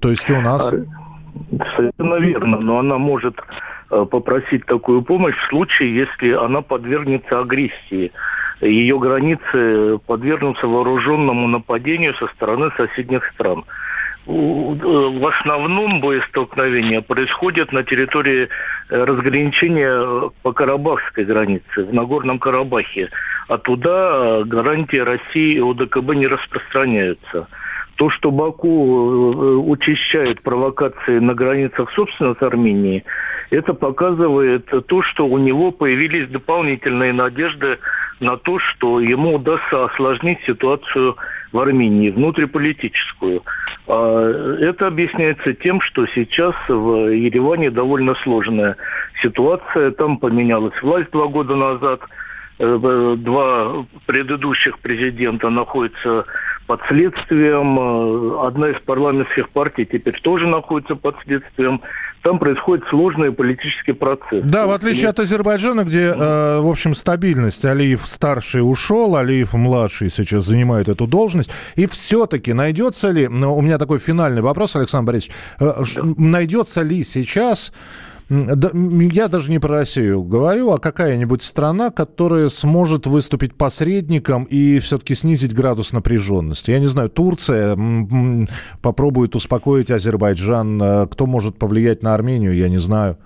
То 0.00 0.08
есть 0.08 0.30
у 0.30 0.40
нас... 0.40 0.72
Совершенно 1.76 2.16
верно, 2.16 2.58
но 2.60 2.78
она 2.78 2.98
может 2.98 3.38
э, 3.90 4.06
попросить 4.10 4.66
такую 4.66 5.02
помощь 5.02 5.36
в 5.36 5.48
случае, 5.48 5.94
если 5.94 6.32
она 6.32 6.62
подвергнется 6.62 7.40
агрессии. 7.40 8.12
Ее 8.60 8.98
границы 8.98 9.98
подвергнутся 10.06 10.66
вооруженному 10.66 11.48
нападению 11.48 12.14
со 12.14 12.26
стороны 12.28 12.70
соседних 12.76 13.24
стран. 13.32 13.64
Э, 14.26 14.30
в 14.30 15.26
основном 15.26 16.00
боестолкновения 16.00 17.00
происходят 17.00 17.72
на 17.72 17.82
территории 17.82 18.48
э, 18.88 19.04
разграничения 19.04 20.30
по 20.42 20.52
Карабахской 20.52 21.24
границе, 21.24 21.84
в 21.84 21.92
Нагорном 21.92 22.38
Карабахе. 22.38 23.10
А 23.48 23.58
туда 23.58 24.42
гарантии 24.44 24.98
России 24.98 25.56
и 25.56 25.60
ОДКБ 25.60 26.14
не 26.14 26.26
распространяются. 26.26 27.48
То, 27.96 28.10
что 28.10 28.30
Баку 28.30 28.68
э, 28.68 29.54
учащает 29.56 30.42
провокации 30.42 31.18
на 31.18 31.34
границах, 31.34 31.90
собственно, 31.94 32.34
с 32.34 32.42
Арменией, 32.42 33.04
это 33.50 33.74
показывает 33.74 34.66
то, 34.86 35.02
что 35.02 35.26
у 35.26 35.38
него 35.38 35.72
появились 35.72 36.28
дополнительные 36.28 37.12
надежды 37.12 37.78
на 38.20 38.36
то, 38.36 38.58
что 38.58 39.00
ему 39.00 39.34
удастся 39.34 39.84
осложнить 39.84 40.38
ситуацию 40.46 41.16
в 41.52 41.58
Армении, 41.58 42.10
внутриполитическую. 42.10 43.42
А 43.86 44.56
это 44.60 44.86
объясняется 44.86 45.52
тем, 45.52 45.80
что 45.82 46.06
сейчас 46.06 46.54
в 46.68 47.12
Ереване 47.12 47.70
довольно 47.70 48.14
сложная 48.22 48.76
ситуация. 49.22 49.90
Там 49.90 50.16
поменялась 50.18 50.80
власть 50.82 51.10
два 51.10 51.26
года 51.26 51.56
назад. 51.56 52.00
Э, 52.58 53.16
два 53.18 53.84
предыдущих 54.06 54.78
президента 54.78 55.50
находятся 55.50 56.24
под 56.66 56.80
следствием. 56.88 57.78
Э, 57.78 58.46
одна 58.46 58.70
из 58.70 58.80
парламентских 58.80 59.50
партий 59.50 59.84
теперь 59.84 60.20
тоже 60.20 60.46
находится 60.46 60.96
под 60.96 61.16
следствием. 61.24 61.80
Там 62.22 62.38
происходит 62.38 62.84
сложный 62.88 63.32
политический 63.32 63.92
процесс. 63.92 64.44
Да, 64.44 64.66
в 64.66 64.70
отличие 64.70 65.08
от 65.08 65.18
Азербайджана, 65.18 65.84
где, 65.84 66.12
э, 66.16 66.60
в 66.60 66.68
общем, 66.68 66.94
стабильность. 66.94 67.64
Алиев 67.64 68.06
старший 68.06 68.60
ушел, 68.60 69.16
Алиев 69.16 69.54
младший 69.54 70.08
сейчас 70.10 70.44
занимает 70.44 70.88
эту 70.88 71.06
должность. 71.06 71.50
И 71.74 71.86
все-таки 71.86 72.52
найдется 72.52 73.10
ли, 73.10 73.26
ну, 73.28 73.56
у 73.56 73.60
меня 73.60 73.78
такой 73.78 73.98
финальный 73.98 74.42
вопрос, 74.42 74.76
Александр 74.76 75.08
Борисович, 75.08 75.34
э, 75.58 75.72
да. 75.96 76.02
найдется 76.16 76.82
ли 76.82 77.02
сейчас 77.02 77.72
я 78.28 79.28
даже 79.28 79.50
не 79.50 79.58
про 79.58 79.78
Россию 79.78 80.22
говорю, 80.22 80.70
а 80.72 80.78
какая-нибудь 80.78 81.42
страна, 81.42 81.90
которая 81.90 82.48
сможет 82.48 83.06
выступить 83.06 83.54
посредником 83.54 84.44
и 84.44 84.78
все-таки 84.78 85.14
снизить 85.14 85.54
градус 85.54 85.92
напряженности. 85.92 86.70
Я 86.70 86.78
не 86.78 86.86
знаю, 86.86 87.08
Турция 87.08 87.76
попробует 88.82 89.34
успокоить 89.34 89.90
Азербайджан. 89.90 90.82
Э, 90.82 91.06
кто 91.06 91.26
может 91.26 91.58
повлиять 91.58 92.02
на 92.02 92.14
Армению, 92.14 92.54
я 92.54 92.68
не 92.68 92.78
знаю. 92.78 93.16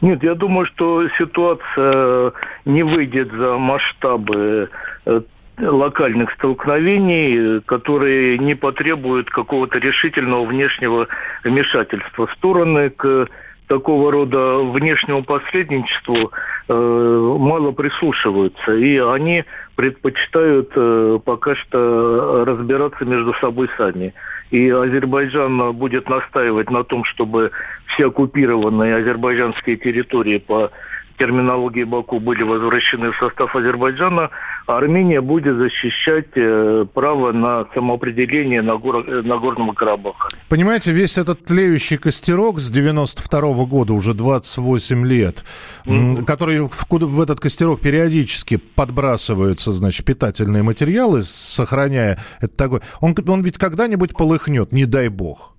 Нет, 0.00 0.22
я 0.22 0.34
думаю, 0.34 0.66
что 0.66 1.06
ситуация 1.18 2.32
не 2.64 2.82
выйдет 2.82 3.30
за 3.32 3.58
масштабы 3.58 4.70
э, 5.04 5.20
локальных 5.58 6.32
столкновений, 6.32 7.60
которые 7.60 8.38
не 8.38 8.54
потребуют 8.54 9.30
какого-то 9.30 9.78
решительного 9.78 10.44
внешнего 10.44 11.08
вмешательства. 11.44 12.28
Стороны 12.36 12.90
к 12.90 13.28
такого 13.70 14.10
рода 14.10 14.58
внешнему 14.58 15.22
посредничеству 15.22 16.32
э, 16.68 16.74
мало 16.74 17.70
прислушиваются, 17.70 18.74
и 18.74 18.98
они 18.98 19.44
предпочитают 19.76 20.72
э, 20.74 21.20
пока 21.24 21.54
что 21.54 22.44
разбираться 22.44 23.04
между 23.04 23.32
собой 23.34 23.70
сами. 23.76 24.12
И 24.50 24.68
Азербайджан 24.68 25.72
будет 25.74 26.08
настаивать 26.08 26.68
на 26.68 26.82
том, 26.82 27.04
чтобы 27.04 27.52
все 27.86 28.08
оккупированные 28.08 28.96
азербайджанские 28.96 29.76
территории 29.76 30.38
по 30.38 30.72
терминологии 31.20 31.84
Баку 31.84 32.18
были 32.18 32.42
возвращены 32.42 33.12
в 33.12 33.16
состав 33.18 33.54
Азербайджана, 33.54 34.30
а 34.66 34.78
Армения 34.78 35.20
будет 35.20 35.56
защищать 35.56 36.30
э, 36.34 36.86
право 36.94 37.32
на 37.32 37.66
самоопределение 37.74 38.62
на, 38.62 38.76
гор... 38.76 39.04
Э, 39.06 39.20
на 39.22 39.36
Горном 39.36 39.74
Карабаха. 39.74 40.28
Понимаете, 40.48 40.92
весь 40.92 41.18
этот 41.18 41.44
тлеющий 41.44 41.98
костерок 41.98 42.58
с 42.58 42.70
92 42.70 43.40
-го 43.40 43.66
года, 43.66 43.92
уже 43.92 44.14
28 44.14 45.06
лет, 45.06 45.44
mm-hmm. 45.86 46.24
который 46.24 46.60
в, 46.60 46.86
в 46.88 47.20
этот 47.20 47.38
костерок 47.40 47.80
периодически 47.80 48.56
подбрасываются, 48.56 49.72
значит, 49.72 50.06
питательные 50.06 50.62
материалы, 50.62 51.22
сохраняя 51.22 52.18
это 52.40 52.56
такой... 52.56 52.80
Он, 53.02 53.14
он 53.28 53.42
ведь 53.42 53.58
когда-нибудь 53.58 54.16
полыхнет, 54.16 54.72
не 54.72 54.86
дай 54.86 55.08
бог. 55.08 55.54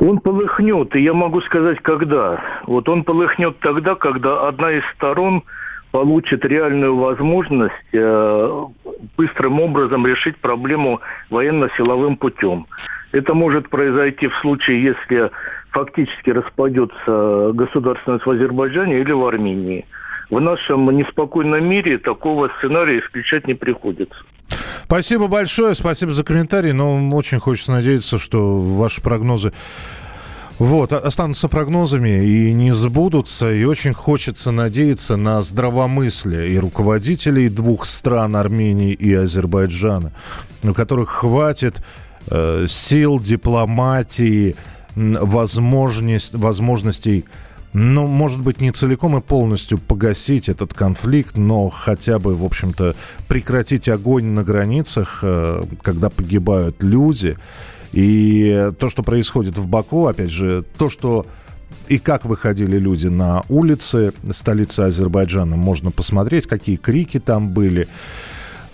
Он 0.00 0.18
полыхнет, 0.18 0.94
и 0.96 1.02
я 1.02 1.12
могу 1.12 1.40
сказать, 1.42 1.80
когда. 1.80 2.40
Вот 2.66 2.88
он 2.88 3.04
полыхнет 3.04 3.58
тогда, 3.60 3.94
когда 3.94 4.48
одна 4.48 4.72
из 4.72 4.82
сторон 4.94 5.42
получит 5.90 6.44
реальную 6.44 6.96
возможность 6.96 7.74
э, 7.92 8.64
быстрым 9.16 9.60
образом 9.60 10.06
решить 10.06 10.36
проблему 10.38 11.00
военно-силовым 11.30 12.16
путем. 12.16 12.66
Это 13.12 13.34
может 13.34 13.68
произойти 13.68 14.28
в 14.28 14.34
случае, 14.36 14.82
если 14.82 15.30
фактически 15.70 16.30
распадется 16.30 17.52
государственность 17.52 18.24
в 18.24 18.30
Азербайджане 18.30 19.00
или 19.00 19.12
в 19.12 19.24
Армении. 19.26 19.84
В 20.32 20.40
нашем 20.40 20.88
неспокойном 20.96 21.62
мире 21.68 21.98
такого 21.98 22.50
сценария 22.56 23.00
исключать 23.00 23.46
не 23.46 23.52
приходится. 23.52 24.16
Спасибо 24.84 25.26
большое, 25.26 25.74
спасибо 25.74 26.14
за 26.14 26.24
комментарий. 26.24 26.72
Но 26.72 27.06
очень 27.10 27.38
хочется 27.38 27.70
надеяться, 27.70 28.18
что 28.18 28.58
ваши 28.58 29.02
прогнозы 29.02 29.52
вот, 30.58 30.94
останутся 30.94 31.48
прогнозами 31.48 32.24
и 32.24 32.50
не 32.54 32.72
сбудутся. 32.72 33.52
И 33.52 33.64
очень 33.64 33.92
хочется 33.92 34.52
надеяться 34.52 35.16
на 35.16 35.42
здравомыслие 35.42 36.48
и 36.48 36.58
руководителей 36.58 37.50
двух 37.50 37.84
стран, 37.84 38.34
Армении 38.34 38.94
и 38.94 39.12
Азербайджана, 39.12 40.12
у 40.62 40.72
которых 40.72 41.10
хватит 41.10 41.82
э, 42.30 42.64
сил, 42.68 43.20
дипломатии, 43.20 44.56
возможность, 44.96 46.34
возможностей 46.34 47.26
ну, 47.72 48.06
может 48.06 48.40
быть, 48.40 48.60
не 48.60 48.70
целиком 48.70 49.16
и 49.16 49.20
полностью 49.20 49.78
погасить 49.78 50.48
этот 50.48 50.74
конфликт, 50.74 51.36
но 51.36 51.70
хотя 51.70 52.18
бы, 52.18 52.34
в 52.34 52.44
общем-то, 52.44 52.94
прекратить 53.28 53.88
огонь 53.88 54.26
на 54.26 54.44
границах, 54.44 55.20
э, 55.22 55.64
когда 55.80 56.10
погибают 56.10 56.82
люди. 56.82 57.36
И 57.92 58.70
то, 58.78 58.88
что 58.90 59.02
происходит 59.02 59.56
в 59.56 59.66
Баку, 59.66 60.06
опять 60.06 60.30
же, 60.30 60.64
то, 60.76 60.90
что 60.90 61.26
и 61.88 61.98
как 61.98 62.24
выходили 62.24 62.78
люди 62.78 63.08
на 63.08 63.42
улицы 63.48 64.12
столицы 64.30 64.80
Азербайджана, 64.80 65.56
можно 65.56 65.90
посмотреть, 65.90 66.46
какие 66.46 66.76
крики 66.76 67.20
там 67.20 67.50
были. 67.50 67.88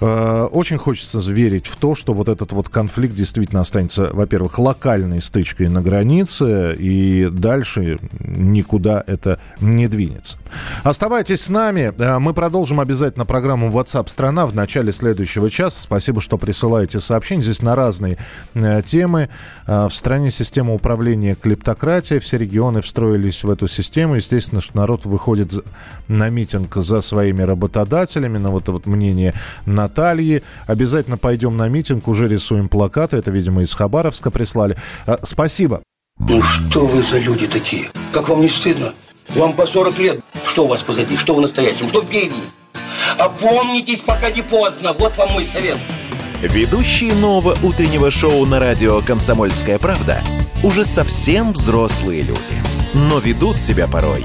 Э, 0.00 0.48
очень 0.50 0.78
хочется 0.78 1.18
верить 1.30 1.66
в 1.66 1.76
то, 1.76 1.94
что 1.94 2.12
вот 2.12 2.28
этот 2.28 2.52
вот 2.52 2.68
конфликт 2.68 3.14
действительно 3.14 3.61
останется, 3.61 4.11
во-первых, 4.12 4.58
локальной 4.58 5.20
стычкой 5.20 5.68
на 5.68 5.82
границе, 5.82 6.76
и 6.78 7.28
дальше 7.30 7.98
никуда 8.20 9.02
это 9.06 9.40
не 9.61 9.88
двинется. 9.88 10.38
Оставайтесь 10.84 11.42
с 11.42 11.48
нами. 11.48 11.92
Э, 11.98 12.18
мы 12.18 12.32
продолжим 12.32 12.80
обязательно 12.80 13.24
программу 13.24 13.70
WhatsApp 13.70 14.08
страна 14.08 14.46
в 14.46 14.54
начале 14.54 14.92
следующего 14.92 15.50
часа. 15.50 15.80
Спасибо, 15.80 16.20
что 16.20 16.38
присылаете 16.38 17.00
сообщения. 17.00 17.42
Здесь 17.42 17.62
на 17.62 17.74
разные 17.74 18.18
э, 18.54 18.82
темы. 18.82 19.28
В 19.66 19.90
стране 19.90 20.30
система 20.30 20.72
управления 20.72 21.34
клептократия. 21.34 22.20
Все 22.20 22.38
регионы 22.38 22.80
встроились 22.80 23.44
в 23.44 23.50
эту 23.50 23.68
систему. 23.68 24.14
Естественно, 24.14 24.62
что 24.62 24.76
народ 24.76 25.04
выходит 25.04 25.52
на 26.08 26.30
митинг 26.30 26.74
за 26.74 27.00
своими 27.02 27.42
работодателями. 27.42 28.38
На 28.38 28.50
вот 28.50 28.68
вот 28.68 28.87
мнение 28.87 29.34
на 29.66 29.88
Натальи. 29.88 30.42
Обязательно 30.66 31.18
пойдем 31.18 31.57
на 31.57 31.68
митинг, 31.68 32.09
уже 32.09 32.29
рисуем 32.29 32.68
плакаты. 32.68 33.16
Это, 33.16 33.31
видимо, 33.31 33.62
из 33.62 33.72
Хабаровска 33.72 34.31
прислали. 34.31 34.77
А, 35.07 35.18
спасибо. 35.22 35.83
Ну 36.18 36.42
что 36.42 36.87
вы 36.87 37.03
за 37.03 37.18
люди 37.18 37.46
такие? 37.46 37.90
Как 38.12 38.29
вам 38.29 38.40
не 38.40 38.48
стыдно? 38.48 38.92
Вам 39.35 39.55
по 39.55 39.66
40 39.66 39.98
лет. 39.98 40.20
Что 40.46 40.64
у 40.64 40.68
вас 40.68 40.83
позади? 40.83 41.16
Что 41.16 41.35
вы 41.35 41.42
настоящем? 41.42 41.88
Что 41.88 42.03
впереди? 42.03 42.37
Опомнитесь, 43.18 44.01
пока 44.01 44.31
не 44.31 44.42
поздно. 44.42 44.92
Вот 44.98 45.16
вам 45.16 45.33
мой 45.33 45.46
совет. 45.46 45.79
Ведущие 46.42 47.14
нового 47.14 47.57
утреннего 47.62 48.11
шоу 48.11 48.46
на 48.46 48.59
радио 48.59 49.01
«Комсомольская 49.01 49.79
правда» 49.79 50.22
уже 50.62 50.85
совсем 50.85 51.53
взрослые 51.53 52.22
люди. 52.22 52.55
Но 52.94 53.18
ведут 53.18 53.59
себя 53.59 53.87
порой 53.87 54.24